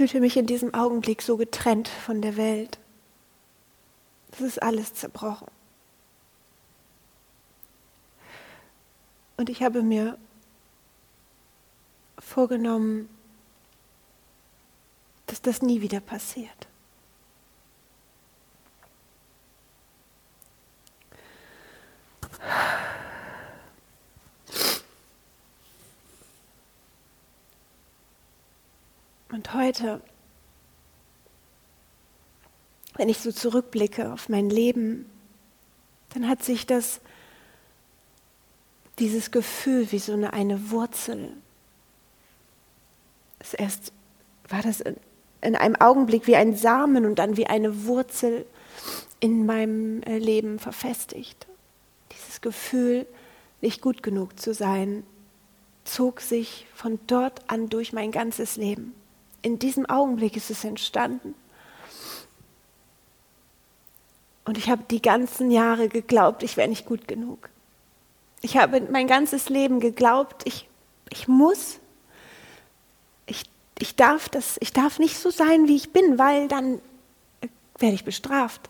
Fühlte 0.00 0.20
mich 0.20 0.38
in 0.38 0.46
diesem 0.46 0.72
Augenblick 0.72 1.20
so 1.20 1.36
getrennt 1.36 1.86
von 1.86 2.22
der 2.22 2.38
Welt. 2.38 2.78
Es 4.32 4.40
ist 4.40 4.62
alles 4.62 4.94
zerbrochen. 4.94 5.48
Und 9.36 9.50
ich 9.50 9.62
habe 9.62 9.82
mir 9.82 10.16
vorgenommen, 12.18 13.10
dass 15.26 15.42
das 15.42 15.60
nie 15.60 15.82
wieder 15.82 16.00
passiert. 16.00 16.69
Und 29.32 29.54
heute, 29.54 30.00
wenn 32.96 33.08
ich 33.08 33.18
so 33.18 33.30
zurückblicke 33.30 34.12
auf 34.12 34.28
mein 34.28 34.50
Leben, 34.50 35.06
dann 36.14 36.28
hat 36.28 36.42
sich 36.42 36.66
das, 36.66 37.00
dieses 38.98 39.30
Gefühl 39.30 39.92
wie 39.92 40.00
so 40.00 40.12
eine, 40.12 40.32
eine 40.32 40.70
Wurzel, 40.70 41.32
erst 43.56 43.92
war 44.48 44.62
das 44.62 44.80
in, 44.80 44.96
in 45.40 45.56
einem 45.56 45.76
Augenblick 45.76 46.26
wie 46.26 46.36
ein 46.36 46.56
Samen 46.56 47.06
und 47.06 47.18
dann 47.18 47.36
wie 47.36 47.46
eine 47.46 47.84
Wurzel 47.84 48.44
in 49.20 49.46
meinem 49.46 50.02
äh, 50.02 50.18
Leben 50.18 50.58
verfestigt. 50.58 51.46
Dieses 52.12 52.40
Gefühl, 52.40 53.06
nicht 53.60 53.80
gut 53.80 54.02
genug 54.02 54.40
zu 54.40 54.52
sein, 54.52 55.04
zog 55.84 56.20
sich 56.20 56.66
von 56.74 56.98
dort 57.06 57.48
an 57.48 57.68
durch 57.68 57.92
mein 57.92 58.10
ganzes 58.10 58.56
Leben. 58.56 58.94
In 59.42 59.58
diesem 59.58 59.86
Augenblick 59.86 60.36
ist 60.36 60.50
es 60.50 60.64
entstanden. 60.64 61.34
Und 64.44 64.58
ich 64.58 64.68
habe 64.68 64.82
die 64.90 65.02
ganzen 65.02 65.50
Jahre 65.50 65.88
geglaubt, 65.88 66.42
ich 66.42 66.56
wäre 66.56 66.68
nicht 66.68 66.86
gut 66.86 67.06
genug. 67.06 67.50
Ich 68.42 68.56
habe 68.56 68.80
mein 68.80 69.06
ganzes 69.06 69.48
Leben 69.48 69.80
geglaubt, 69.80 70.42
ich, 70.46 70.68
ich 71.10 71.28
muss, 71.28 71.78
ich 73.26 73.44
ich 73.80 73.96
darf, 73.96 74.28
das, 74.28 74.58
ich 74.60 74.72
darf 74.72 74.98
nicht 74.98 75.16
so 75.16 75.30
sein, 75.30 75.66
wie 75.66 75.76
ich 75.76 75.92
bin, 75.92 76.18
weil 76.18 76.48
dann 76.48 76.80
werde 77.78 77.94
ich 77.94 78.04
bestraft. 78.04 78.68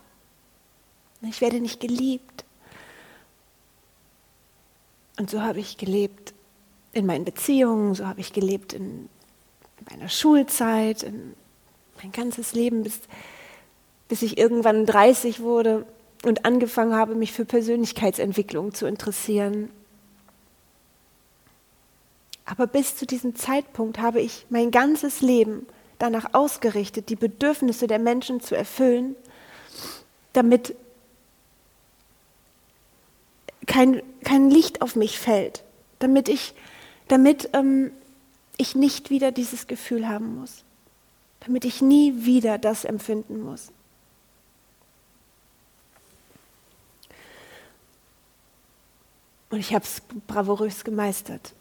Ich 1.21 1.41
werde 1.41 1.59
nicht 1.59 1.79
geliebt. 1.79 2.45
Und 5.19 5.29
so 5.29 5.41
habe 5.41 5.59
ich 5.59 5.77
gelebt 5.77 6.33
in 6.93 7.05
meinen 7.05 7.25
Beziehungen, 7.25 7.93
so 7.93 8.07
habe 8.07 8.21
ich 8.21 8.33
gelebt 8.33 8.73
in 8.73 9.09
meiner 9.89 10.09
Schulzeit, 10.09 11.03
in 11.03 11.33
mein 12.01 12.11
ganzes 12.11 12.53
Leben, 12.53 12.83
bis, 12.83 12.99
bis 14.07 14.21
ich 14.21 14.37
irgendwann 14.37 14.85
30 14.85 15.41
wurde 15.41 15.85
und 16.23 16.45
angefangen 16.45 16.95
habe, 16.95 17.15
mich 17.15 17.31
für 17.31 17.45
Persönlichkeitsentwicklung 17.45 18.73
zu 18.73 18.85
interessieren. 18.85 19.69
Aber 22.45 22.67
bis 22.67 22.95
zu 22.95 23.05
diesem 23.05 23.35
Zeitpunkt 23.35 23.99
habe 23.99 24.21
ich 24.21 24.45
mein 24.49 24.71
ganzes 24.71 25.21
Leben 25.21 25.65
danach 25.99 26.33
ausgerichtet, 26.33 27.09
die 27.09 27.15
Bedürfnisse 27.15 27.87
der 27.87 27.99
Menschen 27.99 28.41
zu 28.41 28.55
erfüllen, 28.55 29.15
damit 30.33 30.75
kein, 33.67 34.01
kein 34.23 34.49
Licht 34.49 34.81
auf 34.81 34.95
mich 34.95 35.19
fällt, 35.19 35.63
damit 35.99 36.27
ich, 36.27 36.53
damit 37.07 37.49
ähm, 37.53 37.91
ich 38.57 38.75
nicht 38.75 39.09
wieder 39.09 39.31
dieses 39.31 39.67
Gefühl 39.67 40.07
haben 40.07 40.39
muss, 40.39 40.63
damit 41.41 41.65
ich 41.65 41.81
nie 41.81 42.25
wieder 42.25 42.57
das 42.57 42.85
empfinden 42.85 43.41
muss. 43.41 43.71
Und 49.49 49.59
ich 49.59 49.73
habe 49.73 49.83
es 49.83 50.01
bravourös 50.27 50.83
gemeistert. 50.83 51.53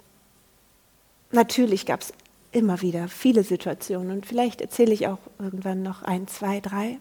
Natürlich 1.32 1.86
gab 1.86 2.00
es 2.02 2.12
immer 2.52 2.80
wieder 2.82 3.08
viele 3.08 3.42
Situationen 3.44 4.10
und 4.12 4.26
vielleicht 4.26 4.60
erzähle 4.60 4.92
ich 4.92 5.06
auch 5.06 5.18
irgendwann 5.38 5.82
noch 5.82 6.02
ein, 6.02 6.26
zwei, 6.28 6.60
drei. 6.60 6.98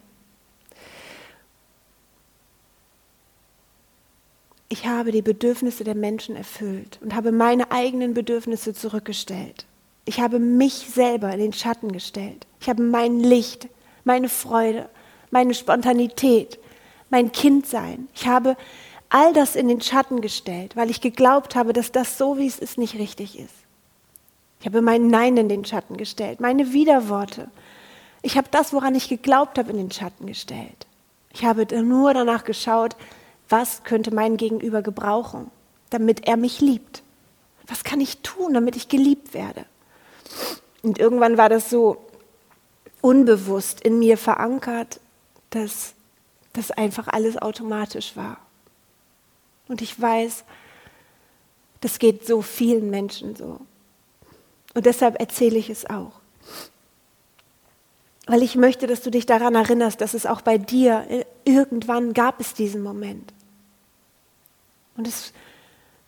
Ich 4.67 4.85
habe 4.85 5.11
die 5.11 5.23
Bedürfnisse 5.23 5.83
der 5.83 5.95
Menschen 5.95 6.35
erfüllt 6.35 6.99
und 7.01 7.15
habe 7.15 7.31
meine 7.31 7.71
eigenen 7.71 8.13
Bedürfnisse 8.13 8.73
zurückgestellt. 8.73 9.65
Ich 10.09 10.19
habe 10.19 10.39
mich 10.39 10.73
selber 10.73 11.31
in 11.31 11.39
den 11.39 11.53
Schatten 11.53 11.91
gestellt. 11.91 12.47
Ich 12.59 12.67
habe 12.67 12.81
mein 12.81 13.19
Licht, 13.19 13.67
meine 14.05 14.27
Freude, 14.27 14.89
meine 15.29 15.53
Spontanität, 15.53 16.57
mein 17.11 17.31
Kindsein. 17.31 18.07
Ich 18.15 18.25
habe 18.25 18.57
all 19.09 19.33
das 19.33 19.55
in 19.55 19.67
den 19.67 19.81
Schatten 19.81 20.19
gestellt, 20.19 20.75
weil 20.75 20.89
ich 20.89 21.01
geglaubt 21.01 21.55
habe, 21.55 21.73
dass 21.73 21.91
das 21.91 22.17
so, 22.17 22.39
wie 22.39 22.47
es 22.47 22.57
ist, 22.57 22.79
nicht 22.79 22.95
richtig 22.95 23.37
ist. 23.37 23.53
Ich 24.59 24.65
habe 24.65 24.81
mein 24.81 25.09
Nein 25.09 25.37
in 25.37 25.47
den 25.47 25.63
Schatten 25.63 25.95
gestellt, 25.95 26.39
meine 26.39 26.73
Widerworte. 26.73 27.47
Ich 28.23 28.35
habe 28.35 28.47
das, 28.49 28.73
woran 28.73 28.95
ich 28.95 29.09
geglaubt 29.09 29.59
habe, 29.59 29.69
in 29.69 29.77
den 29.77 29.91
Schatten 29.91 30.25
gestellt. 30.25 30.87
Ich 31.35 31.45
habe 31.45 31.67
nur 31.83 32.15
danach 32.15 32.45
geschaut, 32.45 32.95
was 33.47 33.83
könnte 33.83 34.11
mein 34.11 34.37
Gegenüber 34.37 34.81
gebrauchen, 34.81 35.51
damit 35.91 36.27
er 36.27 36.35
mich 36.35 36.61
liebt. 36.61 37.03
Was 37.67 37.83
kann 37.83 38.01
ich 38.01 38.23
tun, 38.23 38.55
damit 38.55 38.75
ich 38.75 38.89
geliebt 38.89 39.35
werde? 39.35 39.65
Und 40.81 40.99
irgendwann 40.99 41.37
war 41.37 41.49
das 41.49 41.69
so 41.69 41.97
unbewusst 43.01 43.81
in 43.81 43.99
mir 43.99 44.17
verankert, 44.17 44.99
dass 45.49 45.93
das 46.53 46.71
einfach 46.71 47.07
alles 47.07 47.37
automatisch 47.37 48.15
war. 48.15 48.37
Und 49.67 49.81
ich 49.81 49.99
weiß, 49.99 50.43
das 51.81 51.99
geht 51.99 52.25
so 52.25 52.41
vielen 52.41 52.89
Menschen 52.89 53.35
so. 53.35 53.59
Und 54.73 54.85
deshalb 54.85 55.19
erzähle 55.19 55.57
ich 55.57 55.69
es 55.69 55.89
auch. 55.89 56.19
Weil 58.27 58.43
ich 58.43 58.55
möchte, 58.55 58.85
dass 58.85 59.01
du 59.01 59.09
dich 59.09 59.25
daran 59.25 59.55
erinnerst, 59.55 60.01
dass 60.01 60.13
es 60.13 60.25
auch 60.25 60.41
bei 60.41 60.57
dir 60.57 61.05
äh, 61.09 61.25
irgendwann 61.45 62.13
gab 62.13 62.39
es 62.39 62.53
diesen 62.53 62.83
Moment. 62.83 63.33
Und 64.97 65.07
es, 65.07 65.33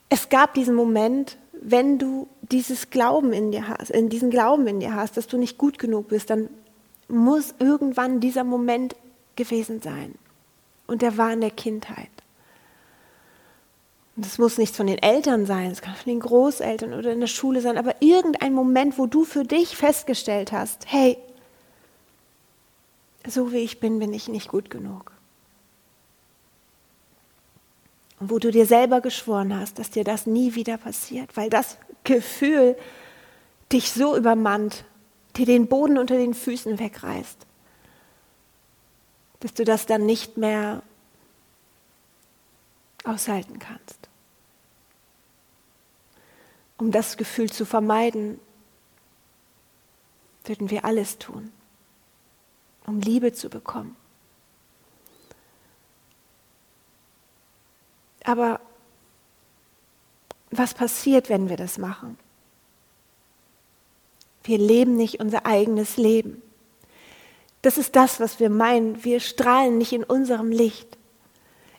es 0.10 0.30
gab 0.30 0.54
diesen 0.54 0.76
Moment, 0.76 1.38
wenn 1.62 2.00
du 2.00 2.28
dieses 2.42 2.90
Glauben 2.90 3.32
in 3.34 3.52
dir 3.52 3.68
hast, 3.68 3.92
in 3.92 4.10
diesen 4.10 4.32
Glauben 4.32 4.68
in 4.68 4.80
dir 4.80 4.96
hast, 4.96 5.16
dass 5.16 5.28
du 5.28 5.38
nicht 5.38 5.58
gut 5.58 5.78
genug 5.78 6.10
bist, 6.10 6.30
dann 6.30 6.50
muss 7.08 7.54
irgendwann 7.60 8.20
dieser 8.20 8.44
Moment 8.44 8.96
gewesen 9.36 9.82
sein. 9.82 10.16
Und 10.88 11.04
der 11.04 11.18
war 11.18 11.32
in 11.32 11.42
der 11.42 11.52
Kindheit. 11.52 12.10
Und 14.16 14.26
das 14.26 14.40
muss 14.40 14.58
nichts 14.58 14.76
von 14.76 14.88
den 14.88 14.98
Eltern 14.98 15.46
sein, 15.46 15.72
es 15.72 15.82
kann 15.82 15.96
von 15.96 16.12
den 16.12 16.20
Großeltern 16.20 16.94
oder 16.94 17.14
in 17.14 17.22
der 17.22 17.28
Schule 17.28 17.62
sein, 17.62 17.78
aber 17.78 17.96
irgendein 18.02 18.54
Moment, 18.54 18.98
wo 18.98 19.06
du 19.06 19.24
für 19.24 19.44
dich 19.44 19.78
festgestellt 19.78 20.52
hast, 20.52 20.86
hey, 20.88 21.18
so 23.28 23.54
wie 23.54 23.60
ich 23.60 23.80
bin, 23.80 24.00
bin 24.00 24.14
ich 24.14 24.28
nicht 24.28 24.50
gut 24.50 24.70
genug. 24.70 25.14
Und 28.22 28.30
wo 28.30 28.38
du 28.38 28.52
dir 28.52 28.68
selber 28.68 29.02
geschworen 29.02 29.60
hast, 29.60 29.80
dass 29.80 29.90
dir 29.90 30.04
das 30.04 30.28
nie 30.28 30.54
wieder 30.54 30.78
passiert, 30.78 31.36
weil 31.36 31.50
das 31.50 31.80
Gefühl 32.04 32.78
dich 33.72 33.92
so 33.92 34.16
übermannt, 34.16 34.86
dir 35.36 35.48
den 35.48 35.66
Boden 35.66 35.98
unter 35.98 36.18
den 36.18 36.36
Füßen 36.36 36.78
wegreißt, 36.78 37.48
dass 39.40 39.56
du 39.56 39.64
das 39.64 39.88
dann 39.88 40.06
nicht 40.06 40.38
mehr 40.38 40.84
aushalten 43.06 43.58
kannst. 43.58 44.08
Um 46.78 46.92
das 46.92 47.18
Gefühl 47.18 47.52
zu 47.52 47.66
vermeiden, 47.66 48.40
würden 50.46 50.70
wir 50.70 50.86
alles 50.86 51.18
tun, 51.18 51.52
um 52.86 53.00
Liebe 53.00 53.34
zu 53.34 53.50
bekommen. 53.50 53.96
Aber 58.24 58.60
was 60.52 60.74
passiert, 60.74 61.30
wenn 61.30 61.50
wir 61.50 61.58
das 61.58 61.78
machen? 61.78 62.18
Wir 64.44 64.58
leben 64.58 64.96
nicht 64.98 65.20
unser 65.20 65.46
eigenes 65.46 65.98
Leben. 65.98 66.42
Das 67.62 67.78
ist 67.78 67.96
das, 67.96 68.20
was 68.20 68.40
wir 68.40 68.50
meinen. 68.50 69.04
Wir 69.04 69.20
strahlen 69.20 69.78
nicht 69.78 69.94
in 69.94 70.04
unserem 70.04 70.52
Licht. 70.52 70.98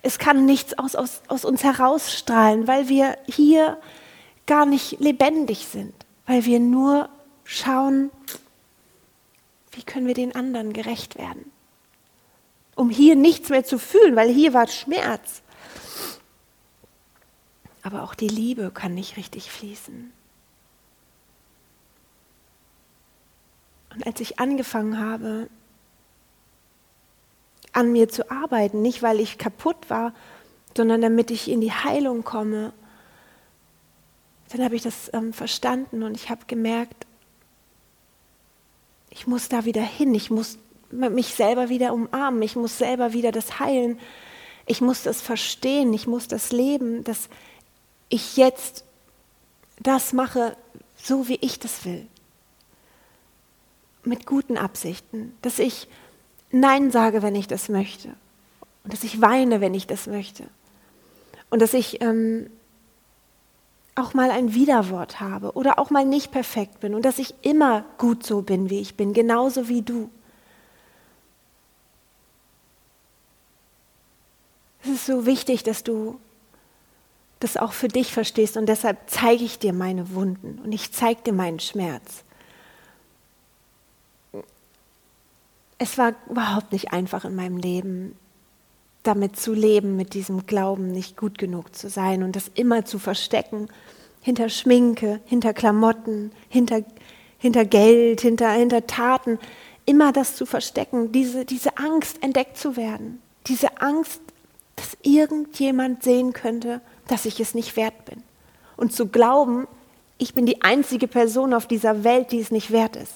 Es 0.02 0.18
kann 0.18 0.46
nichts 0.46 0.78
aus, 0.78 0.94
aus, 0.94 1.22
aus 1.28 1.44
uns 1.44 1.62
herausstrahlen, 1.62 2.66
weil 2.66 2.88
wir 2.88 3.18
hier 3.26 3.78
gar 4.46 4.66
nicht 4.66 5.00
lebendig 5.00 5.66
sind, 5.66 5.94
weil 6.26 6.44
wir 6.44 6.60
nur 6.60 7.08
schauen, 7.44 8.10
wie 9.72 9.82
können 9.82 10.06
wir 10.06 10.14
den 10.14 10.34
anderen 10.34 10.72
gerecht 10.72 11.18
werden. 11.18 11.50
Um 12.74 12.90
hier 12.90 13.16
nichts 13.16 13.48
mehr 13.48 13.64
zu 13.64 13.78
fühlen, 13.78 14.16
weil 14.16 14.30
hier 14.30 14.54
war 14.54 14.66
Schmerz. 14.66 15.41
Aber 17.82 18.02
auch 18.02 18.14
die 18.14 18.28
Liebe 18.28 18.70
kann 18.70 18.94
nicht 18.94 19.16
richtig 19.16 19.50
fließen. 19.50 20.12
Und 23.94 24.06
als 24.06 24.20
ich 24.20 24.38
angefangen 24.38 24.98
habe, 24.98 25.48
an 27.72 27.92
mir 27.92 28.08
zu 28.08 28.30
arbeiten, 28.30 28.82
nicht 28.82 29.02
weil 29.02 29.20
ich 29.20 29.38
kaputt 29.38 29.88
war, 29.88 30.14
sondern 30.76 31.00
damit 31.00 31.30
ich 31.30 31.50
in 31.50 31.60
die 31.60 31.72
Heilung 31.72 32.24
komme, 32.24 32.72
dann 34.50 34.64
habe 34.64 34.76
ich 34.76 34.82
das 34.82 35.10
ähm, 35.14 35.32
verstanden 35.32 36.02
und 36.02 36.14
ich 36.14 36.30
habe 36.30 36.42
gemerkt, 36.46 37.06
ich 39.10 39.26
muss 39.26 39.48
da 39.48 39.64
wieder 39.64 39.82
hin, 39.82 40.14
ich 40.14 40.30
muss 40.30 40.58
mich 40.90 41.34
selber 41.34 41.68
wieder 41.68 41.92
umarmen, 41.94 42.42
ich 42.42 42.56
muss 42.56 42.78
selber 42.78 43.12
wieder 43.12 43.32
das 43.32 43.58
heilen, 43.58 43.98
ich 44.66 44.80
muss 44.80 45.02
das 45.02 45.20
verstehen, 45.20 45.92
ich 45.92 46.06
muss 46.06 46.28
das 46.28 46.52
leben, 46.52 47.02
dass 47.04 47.28
ich 48.12 48.36
jetzt 48.36 48.84
das 49.80 50.12
mache, 50.12 50.56
so 50.96 51.28
wie 51.28 51.38
ich 51.40 51.58
das 51.58 51.84
will. 51.84 52.06
Mit 54.04 54.26
guten 54.26 54.58
Absichten, 54.58 55.36
dass 55.42 55.58
ich 55.58 55.88
Nein 56.50 56.90
sage, 56.90 57.22
wenn 57.22 57.34
ich 57.34 57.48
das 57.48 57.70
möchte. 57.70 58.08
Und 58.84 58.92
dass 58.92 59.04
ich 59.04 59.22
weine, 59.22 59.62
wenn 59.62 59.72
ich 59.72 59.86
das 59.86 60.06
möchte. 60.06 60.44
Und 61.48 61.62
dass 61.62 61.72
ich 61.72 62.02
ähm, 62.02 62.50
auch 63.94 64.12
mal 64.12 64.30
ein 64.30 64.52
Widerwort 64.52 65.20
habe 65.20 65.52
oder 65.52 65.78
auch 65.78 65.88
mal 65.88 66.04
nicht 66.04 66.30
perfekt 66.30 66.80
bin 66.80 66.94
und 66.94 67.04
dass 67.04 67.18
ich 67.18 67.34
immer 67.42 67.84
gut 67.96 68.24
so 68.26 68.42
bin, 68.42 68.68
wie 68.68 68.80
ich 68.80 68.96
bin, 68.96 69.14
genauso 69.14 69.68
wie 69.68 69.82
du. 69.82 70.10
Es 74.82 74.90
ist 74.90 75.06
so 75.06 75.24
wichtig, 75.24 75.62
dass 75.62 75.84
du 75.84 76.18
das 77.42 77.56
auch 77.56 77.72
für 77.72 77.88
dich 77.88 78.12
verstehst. 78.12 78.56
Und 78.56 78.66
deshalb 78.66 78.98
zeige 79.06 79.44
ich 79.44 79.58
dir 79.58 79.72
meine 79.72 80.14
Wunden 80.14 80.60
und 80.64 80.72
ich 80.72 80.92
zeige 80.92 81.22
dir 81.22 81.32
meinen 81.32 81.60
Schmerz. 81.60 82.24
Es 85.78 85.98
war 85.98 86.14
überhaupt 86.30 86.72
nicht 86.72 86.92
einfach 86.92 87.24
in 87.24 87.34
meinem 87.34 87.56
Leben, 87.56 88.16
damit 89.02 89.36
zu 89.36 89.52
leben, 89.52 89.96
mit 89.96 90.14
diesem 90.14 90.46
Glauben, 90.46 90.92
nicht 90.92 91.16
gut 91.16 91.38
genug 91.38 91.74
zu 91.74 91.88
sein 91.88 92.22
und 92.22 92.36
das 92.36 92.50
immer 92.54 92.84
zu 92.84 93.00
verstecken, 93.00 93.68
hinter 94.20 94.48
Schminke, 94.48 95.20
hinter 95.26 95.52
Klamotten, 95.52 96.30
hinter, 96.48 96.84
hinter 97.38 97.64
Geld, 97.64 98.20
hinter, 98.20 98.52
hinter 98.52 98.86
Taten, 98.86 99.40
immer 99.84 100.12
das 100.12 100.36
zu 100.36 100.46
verstecken, 100.46 101.10
diese, 101.10 101.44
diese 101.44 101.76
Angst 101.76 102.22
entdeckt 102.22 102.56
zu 102.56 102.76
werden, 102.76 103.20
diese 103.48 103.80
Angst, 103.80 104.20
dass 104.76 104.96
irgendjemand 105.02 106.04
sehen 106.04 106.32
könnte, 106.32 106.80
dass 107.08 107.24
ich 107.24 107.40
es 107.40 107.54
nicht 107.54 107.76
wert 107.76 108.04
bin. 108.04 108.22
Und 108.76 108.92
zu 108.92 109.06
glauben, 109.06 109.66
ich 110.18 110.34
bin 110.34 110.46
die 110.46 110.62
einzige 110.62 111.08
Person 111.08 111.54
auf 111.54 111.66
dieser 111.66 112.04
Welt, 112.04 112.32
die 112.32 112.40
es 112.40 112.50
nicht 112.50 112.70
wert 112.70 112.96
ist. 112.96 113.14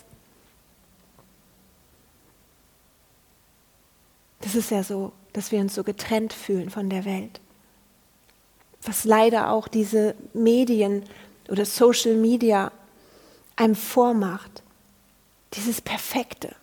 Das 4.41 4.55
ist 4.55 4.71
ja 4.71 4.83
so, 4.83 5.13
dass 5.33 5.53
wir 5.53 5.61
uns 5.61 5.75
so 5.75 5.83
getrennt 5.83 6.33
fühlen 6.33 6.71
von 6.71 6.89
der 6.89 7.05
Welt. 7.05 7.41
Was 8.83 9.05
leider 9.05 9.51
auch 9.51 9.69
diese 9.69 10.15
Medien 10.35 11.03
oder 11.49 11.65
Social 11.65 12.15
Media 12.15 12.71
einem 13.57 13.75
vormacht. 13.75 14.63
Dieses 15.55 15.81
Perfekte. 15.81 16.55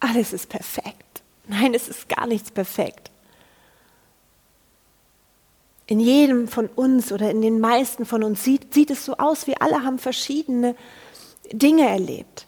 Alles 0.00 0.32
ist 0.32 0.48
perfekt. 0.48 1.22
Nein, 1.48 1.74
es 1.74 1.88
ist 1.88 2.08
gar 2.08 2.26
nichts 2.26 2.50
perfekt. 2.50 3.10
In 5.86 6.00
jedem 6.00 6.48
von 6.48 6.68
uns 6.68 7.12
oder 7.12 7.30
in 7.30 7.42
den 7.42 7.60
meisten 7.60 8.06
von 8.06 8.22
uns 8.22 8.42
sieht, 8.42 8.72
sieht 8.72 8.90
es 8.90 9.04
so 9.04 9.16
aus, 9.18 9.46
wir 9.46 9.60
alle 9.60 9.82
haben 9.82 9.98
verschiedene 9.98 10.74
Dinge 11.52 11.88
erlebt. 11.88 12.46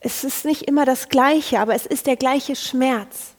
Es 0.00 0.24
ist 0.24 0.44
nicht 0.44 0.62
immer 0.62 0.84
das 0.84 1.08
Gleiche, 1.08 1.60
aber 1.60 1.74
es 1.74 1.86
ist 1.86 2.06
der 2.06 2.16
gleiche 2.16 2.56
Schmerz. 2.56 3.34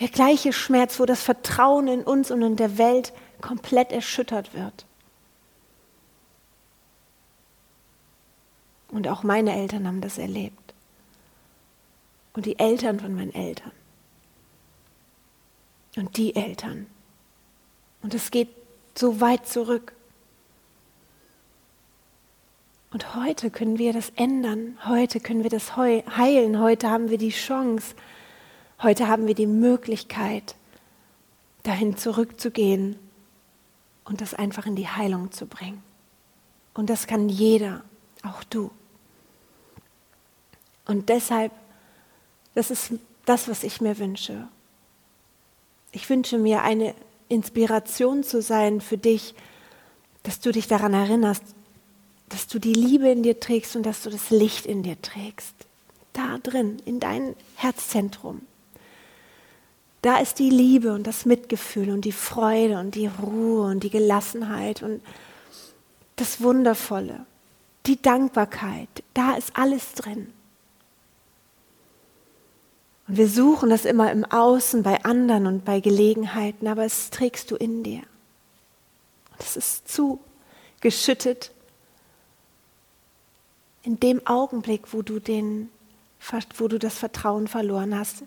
Der 0.00 0.08
gleiche 0.08 0.52
Schmerz, 0.52 0.98
wo 0.98 1.04
das 1.04 1.22
Vertrauen 1.22 1.88
in 1.88 2.02
uns 2.02 2.30
und 2.30 2.42
in 2.42 2.56
der 2.56 2.78
Welt 2.78 3.12
komplett 3.40 3.92
erschüttert 3.92 4.54
wird. 4.54 4.86
Und 8.88 9.08
auch 9.08 9.22
meine 9.22 9.54
Eltern 9.54 9.86
haben 9.86 10.00
das 10.00 10.18
erlebt. 10.18 10.74
Und 12.32 12.46
die 12.46 12.58
Eltern 12.58 13.00
von 13.00 13.14
meinen 13.14 13.34
Eltern. 13.34 13.72
Und 15.96 16.16
die 16.16 16.34
Eltern. 16.34 16.86
Und 18.02 18.14
es 18.14 18.30
geht 18.30 18.48
so 18.96 19.20
weit 19.20 19.46
zurück. 19.46 19.92
Und 22.92 23.16
heute 23.16 23.50
können 23.50 23.78
wir 23.78 23.92
das 23.92 24.10
ändern. 24.10 24.78
Heute 24.84 25.18
können 25.20 25.42
wir 25.42 25.50
das 25.50 25.76
heilen. 25.76 26.60
Heute 26.60 26.90
haben 26.90 27.10
wir 27.10 27.18
die 27.18 27.30
Chance. 27.30 27.94
Heute 28.82 29.08
haben 29.08 29.26
wir 29.26 29.34
die 29.34 29.46
Möglichkeit, 29.46 30.54
dahin 31.62 31.96
zurückzugehen 31.96 32.96
und 34.04 34.20
das 34.20 34.34
einfach 34.34 34.66
in 34.66 34.76
die 34.76 34.88
Heilung 34.88 35.32
zu 35.32 35.46
bringen. 35.46 35.82
Und 36.74 36.90
das 36.90 37.06
kann 37.06 37.28
jeder, 37.28 37.82
auch 38.22 38.44
du. 38.44 38.70
Und 40.86 41.08
deshalb, 41.08 41.52
das 42.54 42.70
ist 42.70 42.92
das, 43.24 43.48
was 43.48 43.64
ich 43.64 43.80
mir 43.80 43.98
wünsche. 43.98 44.48
Ich 45.94 46.10
wünsche 46.10 46.38
mir 46.38 46.62
eine 46.62 46.92
Inspiration 47.28 48.24
zu 48.24 48.42
sein 48.42 48.80
für 48.80 48.98
dich, 48.98 49.34
dass 50.24 50.40
du 50.40 50.50
dich 50.50 50.66
daran 50.66 50.92
erinnerst, 50.92 51.44
dass 52.30 52.48
du 52.48 52.58
die 52.58 52.72
Liebe 52.72 53.08
in 53.08 53.22
dir 53.22 53.38
trägst 53.38 53.76
und 53.76 53.86
dass 53.86 54.02
du 54.02 54.10
das 54.10 54.30
Licht 54.30 54.66
in 54.66 54.82
dir 54.82 55.00
trägst. 55.00 55.54
Da 56.12 56.38
drin, 56.38 56.78
in 56.84 56.98
dein 56.98 57.36
Herzzentrum. 57.54 58.42
Da 60.02 60.18
ist 60.18 60.40
die 60.40 60.50
Liebe 60.50 60.92
und 60.92 61.06
das 61.06 61.26
Mitgefühl 61.26 61.90
und 61.90 62.04
die 62.04 62.12
Freude 62.12 62.78
und 62.78 62.96
die 62.96 63.06
Ruhe 63.06 63.62
und 63.66 63.84
die 63.84 63.90
Gelassenheit 63.90 64.82
und 64.82 65.00
das 66.16 66.40
Wundervolle, 66.42 67.24
die 67.86 68.02
Dankbarkeit. 68.02 68.88
Da 69.14 69.36
ist 69.36 69.56
alles 69.56 69.92
drin. 69.92 70.32
Und 73.06 73.16
wir 73.16 73.28
suchen 73.28 73.70
das 73.70 73.84
immer 73.84 74.10
im 74.10 74.24
Außen, 74.24 74.82
bei 74.82 75.04
anderen 75.04 75.46
und 75.46 75.64
bei 75.64 75.80
Gelegenheiten, 75.80 76.66
aber 76.66 76.84
es 76.84 77.10
trägst 77.10 77.50
du 77.50 77.56
in 77.56 77.82
dir. 77.82 78.02
Es 79.38 79.56
ist 79.56 79.88
zugeschüttet 79.88 81.50
in 83.84 84.00
dem 84.00 84.26
Augenblick, 84.26 84.92
wo 84.92 85.02
du, 85.02 85.20
den, 85.20 85.68
wo 86.56 86.68
du 86.68 86.78
das 86.78 86.96
Vertrauen 86.96 87.46
verloren 87.46 87.96
hast, 87.96 88.24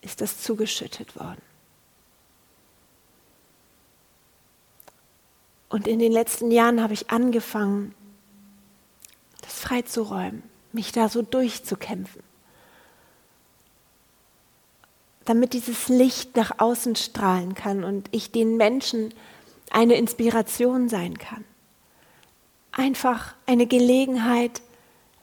ist 0.00 0.20
das 0.20 0.40
zugeschüttet 0.40 1.16
worden. 1.16 1.40
Und 5.68 5.88
in 5.88 5.98
den 5.98 6.12
letzten 6.12 6.50
Jahren 6.50 6.82
habe 6.82 6.92
ich 6.92 7.10
angefangen, 7.10 7.94
das 9.40 9.54
freizuräumen, 9.60 10.42
mich 10.72 10.92
da 10.92 11.08
so 11.08 11.22
durchzukämpfen, 11.22 12.22
damit 15.24 15.52
dieses 15.52 15.88
Licht 15.88 16.36
nach 16.36 16.58
außen 16.58 16.96
strahlen 16.96 17.54
kann 17.54 17.84
und 17.84 18.08
ich 18.10 18.30
den 18.30 18.56
Menschen 18.56 19.14
eine 19.70 19.94
Inspiration 19.94 20.88
sein 20.88 21.18
kann. 21.18 21.44
Einfach 22.72 23.34
eine 23.46 23.66
Gelegenheit, 23.66 24.60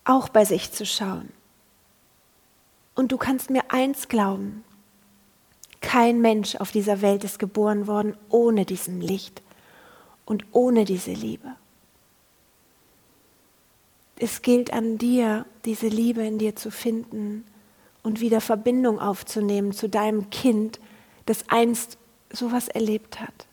auch 0.05 0.29
bei 0.29 0.45
sich 0.45 0.71
zu 0.71 0.85
schauen. 0.85 1.29
Und 2.95 3.11
du 3.11 3.17
kannst 3.17 3.49
mir 3.49 3.63
eins 3.69 4.07
glauben, 4.09 4.63
kein 5.81 6.21
Mensch 6.21 6.55
auf 6.55 6.71
dieser 6.71 7.01
Welt 7.01 7.23
ist 7.23 7.39
geboren 7.39 7.87
worden 7.87 8.15
ohne 8.29 8.65
diesem 8.65 9.01
Licht 9.01 9.41
und 10.25 10.45
ohne 10.51 10.85
diese 10.85 11.11
Liebe. 11.11 11.55
Es 14.17 14.43
gilt 14.43 14.71
an 14.71 14.99
dir, 14.99 15.45
diese 15.65 15.87
Liebe 15.87 16.21
in 16.21 16.37
dir 16.37 16.55
zu 16.55 16.69
finden 16.69 17.43
und 18.03 18.19
wieder 18.19 18.41
Verbindung 18.41 18.99
aufzunehmen 18.99 19.73
zu 19.73 19.89
deinem 19.89 20.29
Kind, 20.29 20.79
das 21.25 21.49
einst 21.49 21.97
sowas 22.31 22.67
erlebt 22.67 23.19
hat. 23.19 23.47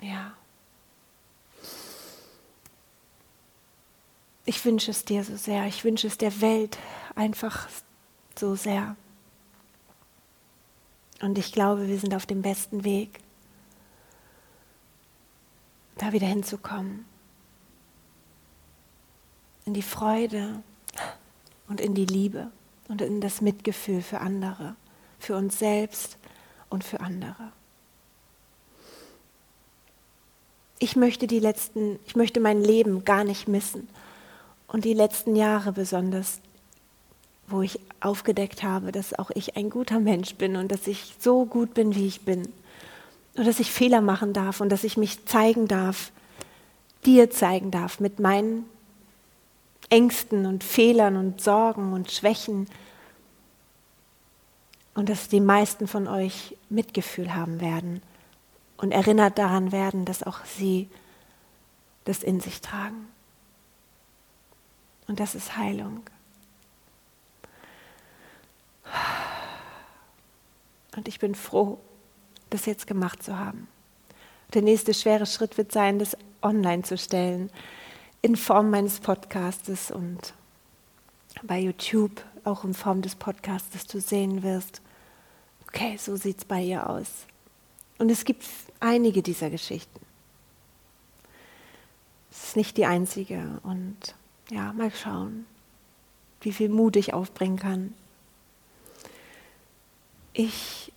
Ja. 0.00 0.32
Ich 4.44 4.64
wünsche 4.64 4.90
es 4.90 5.04
dir 5.04 5.22
so 5.24 5.36
sehr. 5.36 5.66
Ich 5.66 5.84
wünsche 5.84 6.06
es 6.06 6.18
der 6.18 6.40
Welt 6.40 6.78
einfach 7.14 7.68
so 8.38 8.54
sehr. 8.54 8.96
Und 11.20 11.38
ich 11.38 11.52
glaube, 11.52 11.86
wir 11.86 11.98
sind 11.98 12.14
auf 12.14 12.24
dem 12.24 12.40
besten 12.40 12.82
Weg, 12.82 13.20
da 15.98 16.12
wieder 16.12 16.26
hinzukommen. 16.26 17.09
In 19.64 19.74
die 19.74 19.82
Freude 19.82 20.62
und 21.68 21.80
in 21.80 21.94
die 21.94 22.06
Liebe 22.06 22.50
und 22.88 23.00
in 23.00 23.20
das 23.20 23.40
Mitgefühl 23.40 24.02
für 24.02 24.20
andere, 24.20 24.74
für 25.18 25.36
uns 25.36 25.58
selbst 25.58 26.18
und 26.68 26.84
für 26.84 27.00
andere. 27.00 27.52
Ich 30.78 30.96
möchte 30.96 31.26
die 31.26 31.40
letzten, 31.40 31.98
ich 32.06 32.16
möchte 32.16 32.40
mein 32.40 32.62
Leben 32.62 33.04
gar 33.04 33.22
nicht 33.22 33.48
missen 33.48 33.88
und 34.66 34.84
die 34.84 34.94
letzten 34.94 35.36
Jahre 35.36 35.72
besonders, 35.72 36.40
wo 37.46 37.62
ich 37.62 37.78
aufgedeckt 38.00 38.62
habe, 38.62 38.92
dass 38.92 39.18
auch 39.18 39.30
ich 39.34 39.56
ein 39.56 39.70
guter 39.70 40.00
Mensch 40.00 40.36
bin 40.36 40.56
und 40.56 40.72
dass 40.72 40.86
ich 40.86 41.16
so 41.18 41.44
gut 41.44 41.74
bin, 41.74 41.94
wie 41.94 42.06
ich 42.06 42.22
bin. 42.22 42.48
Und 43.36 43.46
dass 43.46 43.60
ich 43.60 43.70
Fehler 43.70 44.00
machen 44.00 44.32
darf 44.32 44.60
und 44.60 44.70
dass 44.70 44.84
ich 44.84 44.96
mich 44.96 45.26
zeigen 45.26 45.68
darf, 45.68 46.12
dir 47.04 47.30
zeigen 47.30 47.70
darf 47.70 48.00
mit 48.00 48.18
meinen 48.18 48.64
Ängsten 49.88 50.46
und 50.46 50.62
Fehlern 50.62 51.16
und 51.16 51.40
Sorgen 51.40 51.92
und 51.92 52.10
Schwächen. 52.10 52.68
Und 54.94 55.08
dass 55.08 55.28
die 55.28 55.40
meisten 55.40 55.86
von 55.88 56.06
euch 56.08 56.56
Mitgefühl 56.68 57.34
haben 57.34 57.60
werden 57.60 58.02
und 58.76 58.92
erinnert 58.92 59.38
daran 59.38 59.72
werden, 59.72 60.04
dass 60.04 60.22
auch 60.22 60.44
sie 60.44 60.88
das 62.04 62.22
in 62.22 62.40
sich 62.40 62.60
tragen. 62.60 63.08
Und 65.06 65.20
das 65.20 65.34
ist 65.34 65.56
Heilung. 65.56 66.02
Und 70.96 71.08
ich 71.08 71.18
bin 71.18 71.34
froh, 71.34 71.78
das 72.50 72.66
jetzt 72.66 72.86
gemacht 72.86 73.22
zu 73.22 73.38
haben. 73.38 73.68
Der 74.54 74.62
nächste 74.62 74.94
schwere 74.94 75.26
Schritt 75.26 75.56
wird 75.56 75.72
sein, 75.72 75.98
das 75.98 76.16
online 76.42 76.82
zu 76.82 76.98
stellen, 76.98 77.50
in 78.22 78.36
Form 78.36 78.70
meines 78.70 79.00
Podcastes 79.00 79.90
und 79.90 80.34
bei 81.42 81.58
YouTube 81.58 82.22
auch 82.44 82.64
in 82.64 82.74
Form 82.74 83.02
des 83.02 83.14
Podcasts, 83.14 83.70
dass 83.70 83.86
du 83.86 84.00
sehen 84.00 84.42
wirst, 84.42 84.82
okay, 85.66 85.96
so 85.96 86.16
sieht 86.16 86.38
es 86.38 86.44
bei 86.44 86.62
ihr 86.62 86.88
aus. 86.88 87.26
Und 87.98 88.10
es 88.10 88.24
gibt 88.24 88.44
einige 88.80 89.22
dieser 89.22 89.50
Geschichten. 89.50 90.00
Es 92.30 92.44
ist 92.44 92.56
nicht 92.56 92.76
die 92.76 92.86
einzige 92.86 93.60
und 93.62 94.14
ja, 94.50 94.72
mal 94.72 94.90
schauen, 94.90 95.46
wie 96.40 96.52
viel 96.52 96.68
Mut 96.68 96.96
ich 96.96 97.12
aufbringen 97.12 97.58
kann. 97.58 97.94
Ich 100.32 100.92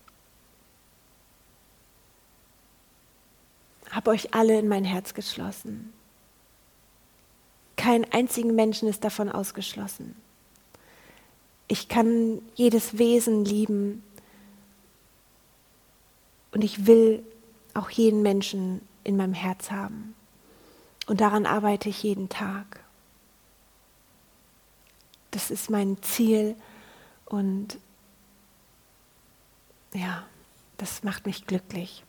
habe 3.91 4.11
euch 4.11 4.33
alle 4.33 4.57
in 4.57 4.67
mein 4.67 4.85
Herz 4.85 5.13
geschlossen. 5.13 5.93
Kein 7.83 8.09
einzigen 8.13 8.55
Menschen 8.55 8.87
ist 8.87 9.03
davon 9.03 9.29
ausgeschlossen. 9.29 10.15
Ich 11.67 11.89
kann 11.89 12.41
jedes 12.55 12.97
Wesen 12.97 13.43
lieben 13.43 14.03
und 16.53 16.63
ich 16.63 16.87
will 16.87 17.25
auch 17.73 17.89
jeden 17.89 18.21
Menschen 18.21 18.79
in 19.03 19.17
meinem 19.17 19.33
Herz 19.33 19.69
haben. 19.69 20.15
Und 21.07 21.19
daran 21.19 21.45
arbeite 21.45 21.89
ich 21.89 22.01
jeden 22.03 22.29
Tag. 22.29 22.79
Das 25.31 25.51
ist 25.51 25.69
mein 25.69 26.01
Ziel 26.03 26.55
und 27.25 27.77
ja, 29.93 30.25
das 30.77 31.03
macht 31.03 31.25
mich 31.25 31.47
glücklich. 31.47 32.05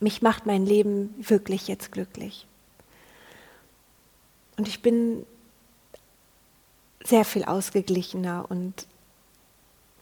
Mich 0.00 0.22
macht 0.22 0.44
mein 0.44 0.66
Leben 0.66 1.14
wirklich 1.20 1.68
jetzt 1.68 1.92
glücklich. 1.92 2.48
Und 4.60 4.68
ich 4.68 4.82
bin 4.82 5.24
sehr 7.02 7.24
viel 7.24 7.44
ausgeglichener 7.44 8.44
und 8.50 8.86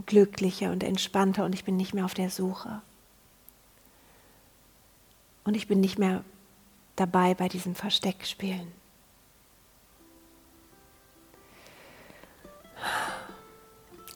glücklicher 0.05 0.73
und 0.73 0.83
entspannter 0.83 1.44
und 1.44 1.55
ich 1.55 1.64
bin 1.64 1.77
nicht 1.77 1.94
mehr 1.94 2.05
auf 2.05 2.14
der 2.14 2.29
Suche. 2.29 2.83
Und 5.44 5.55
ich 5.55 5.68
bin 5.68 5.79
nicht 5.79 5.97
mehr 5.97 6.25
dabei 6.97 7.35
bei 7.35 7.49
diesem 7.49 7.77
Versteckspielen. 7.77 8.66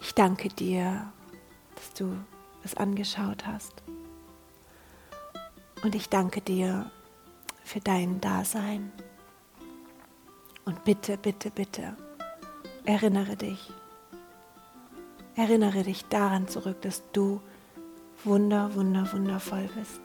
Ich 0.00 0.12
danke 0.12 0.48
dir, 0.48 1.12
dass 1.76 1.92
du 1.94 2.16
es 2.64 2.74
angeschaut 2.74 3.46
hast. 3.46 3.74
Und 5.84 5.94
ich 5.94 6.08
danke 6.08 6.40
dir 6.40 6.90
für 7.62 7.78
dein 7.78 8.20
Dasein. 8.20 8.90
Und 10.64 10.84
bitte, 10.84 11.16
bitte, 11.16 11.50
bitte, 11.50 11.96
erinnere 12.84 13.36
dich. 13.36 13.70
Erinnere 15.34 15.82
dich 15.82 16.04
daran 16.06 16.46
zurück, 16.46 16.82
dass 16.82 17.02
du 17.12 17.40
wunder, 18.24 18.74
wunder, 18.74 19.10
wundervoll 19.12 19.68
bist. 19.74 20.00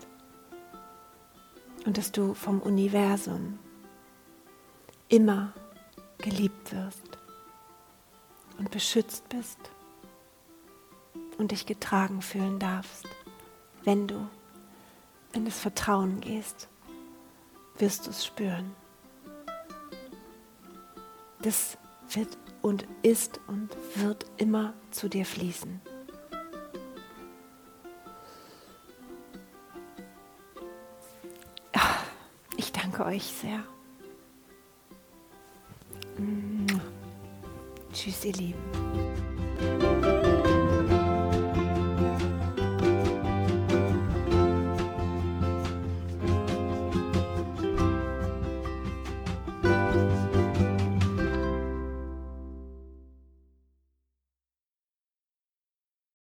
Und 1.85 1.97
dass 1.97 2.11
du 2.11 2.33
vom 2.33 2.59
Universum 2.61 3.59
immer 5.09 5.53
geliebt 6.17 6.73
wirst 6.73 7.17
und 8.57 8.71
beschützt 8.71 9.29
bist 9.29 9.59
und 11.37 11.51
dich 11.51 11.65
getragen 11.65 12.21
fühlen 12.21 12.59
darfst. 12.59 13.07
Wenn 13.83 14.07
du 14.07 14.27
in 15.33 15.45
das 15.45 15.59
Vertrauen 15.59 16.19
gehst, 16.19 16.67
wirst 17.77 18.07
du 18.07 18.09
es 18.09 18.25
spüren 18.25 18.75
das 21.47 21.77
wird 22.09 22.37
und 22.61 22.85
ist 23.03 23.39
und 23.47 23.69
wird 23.95 24.25
immer 24.35 24.73
zu 24.91 25.07
dir 25.07 25.25
fließen. 25.25 25.79
Ah, 31.71 31.99
ich 32.57 32.73
danke 32.73 33.05
euch 33.05 33.23
sehr. 33.23 33.63
Tschüss, 37.93 38.25
ihr 38.25 38.33
Lieben. 38.33 39.06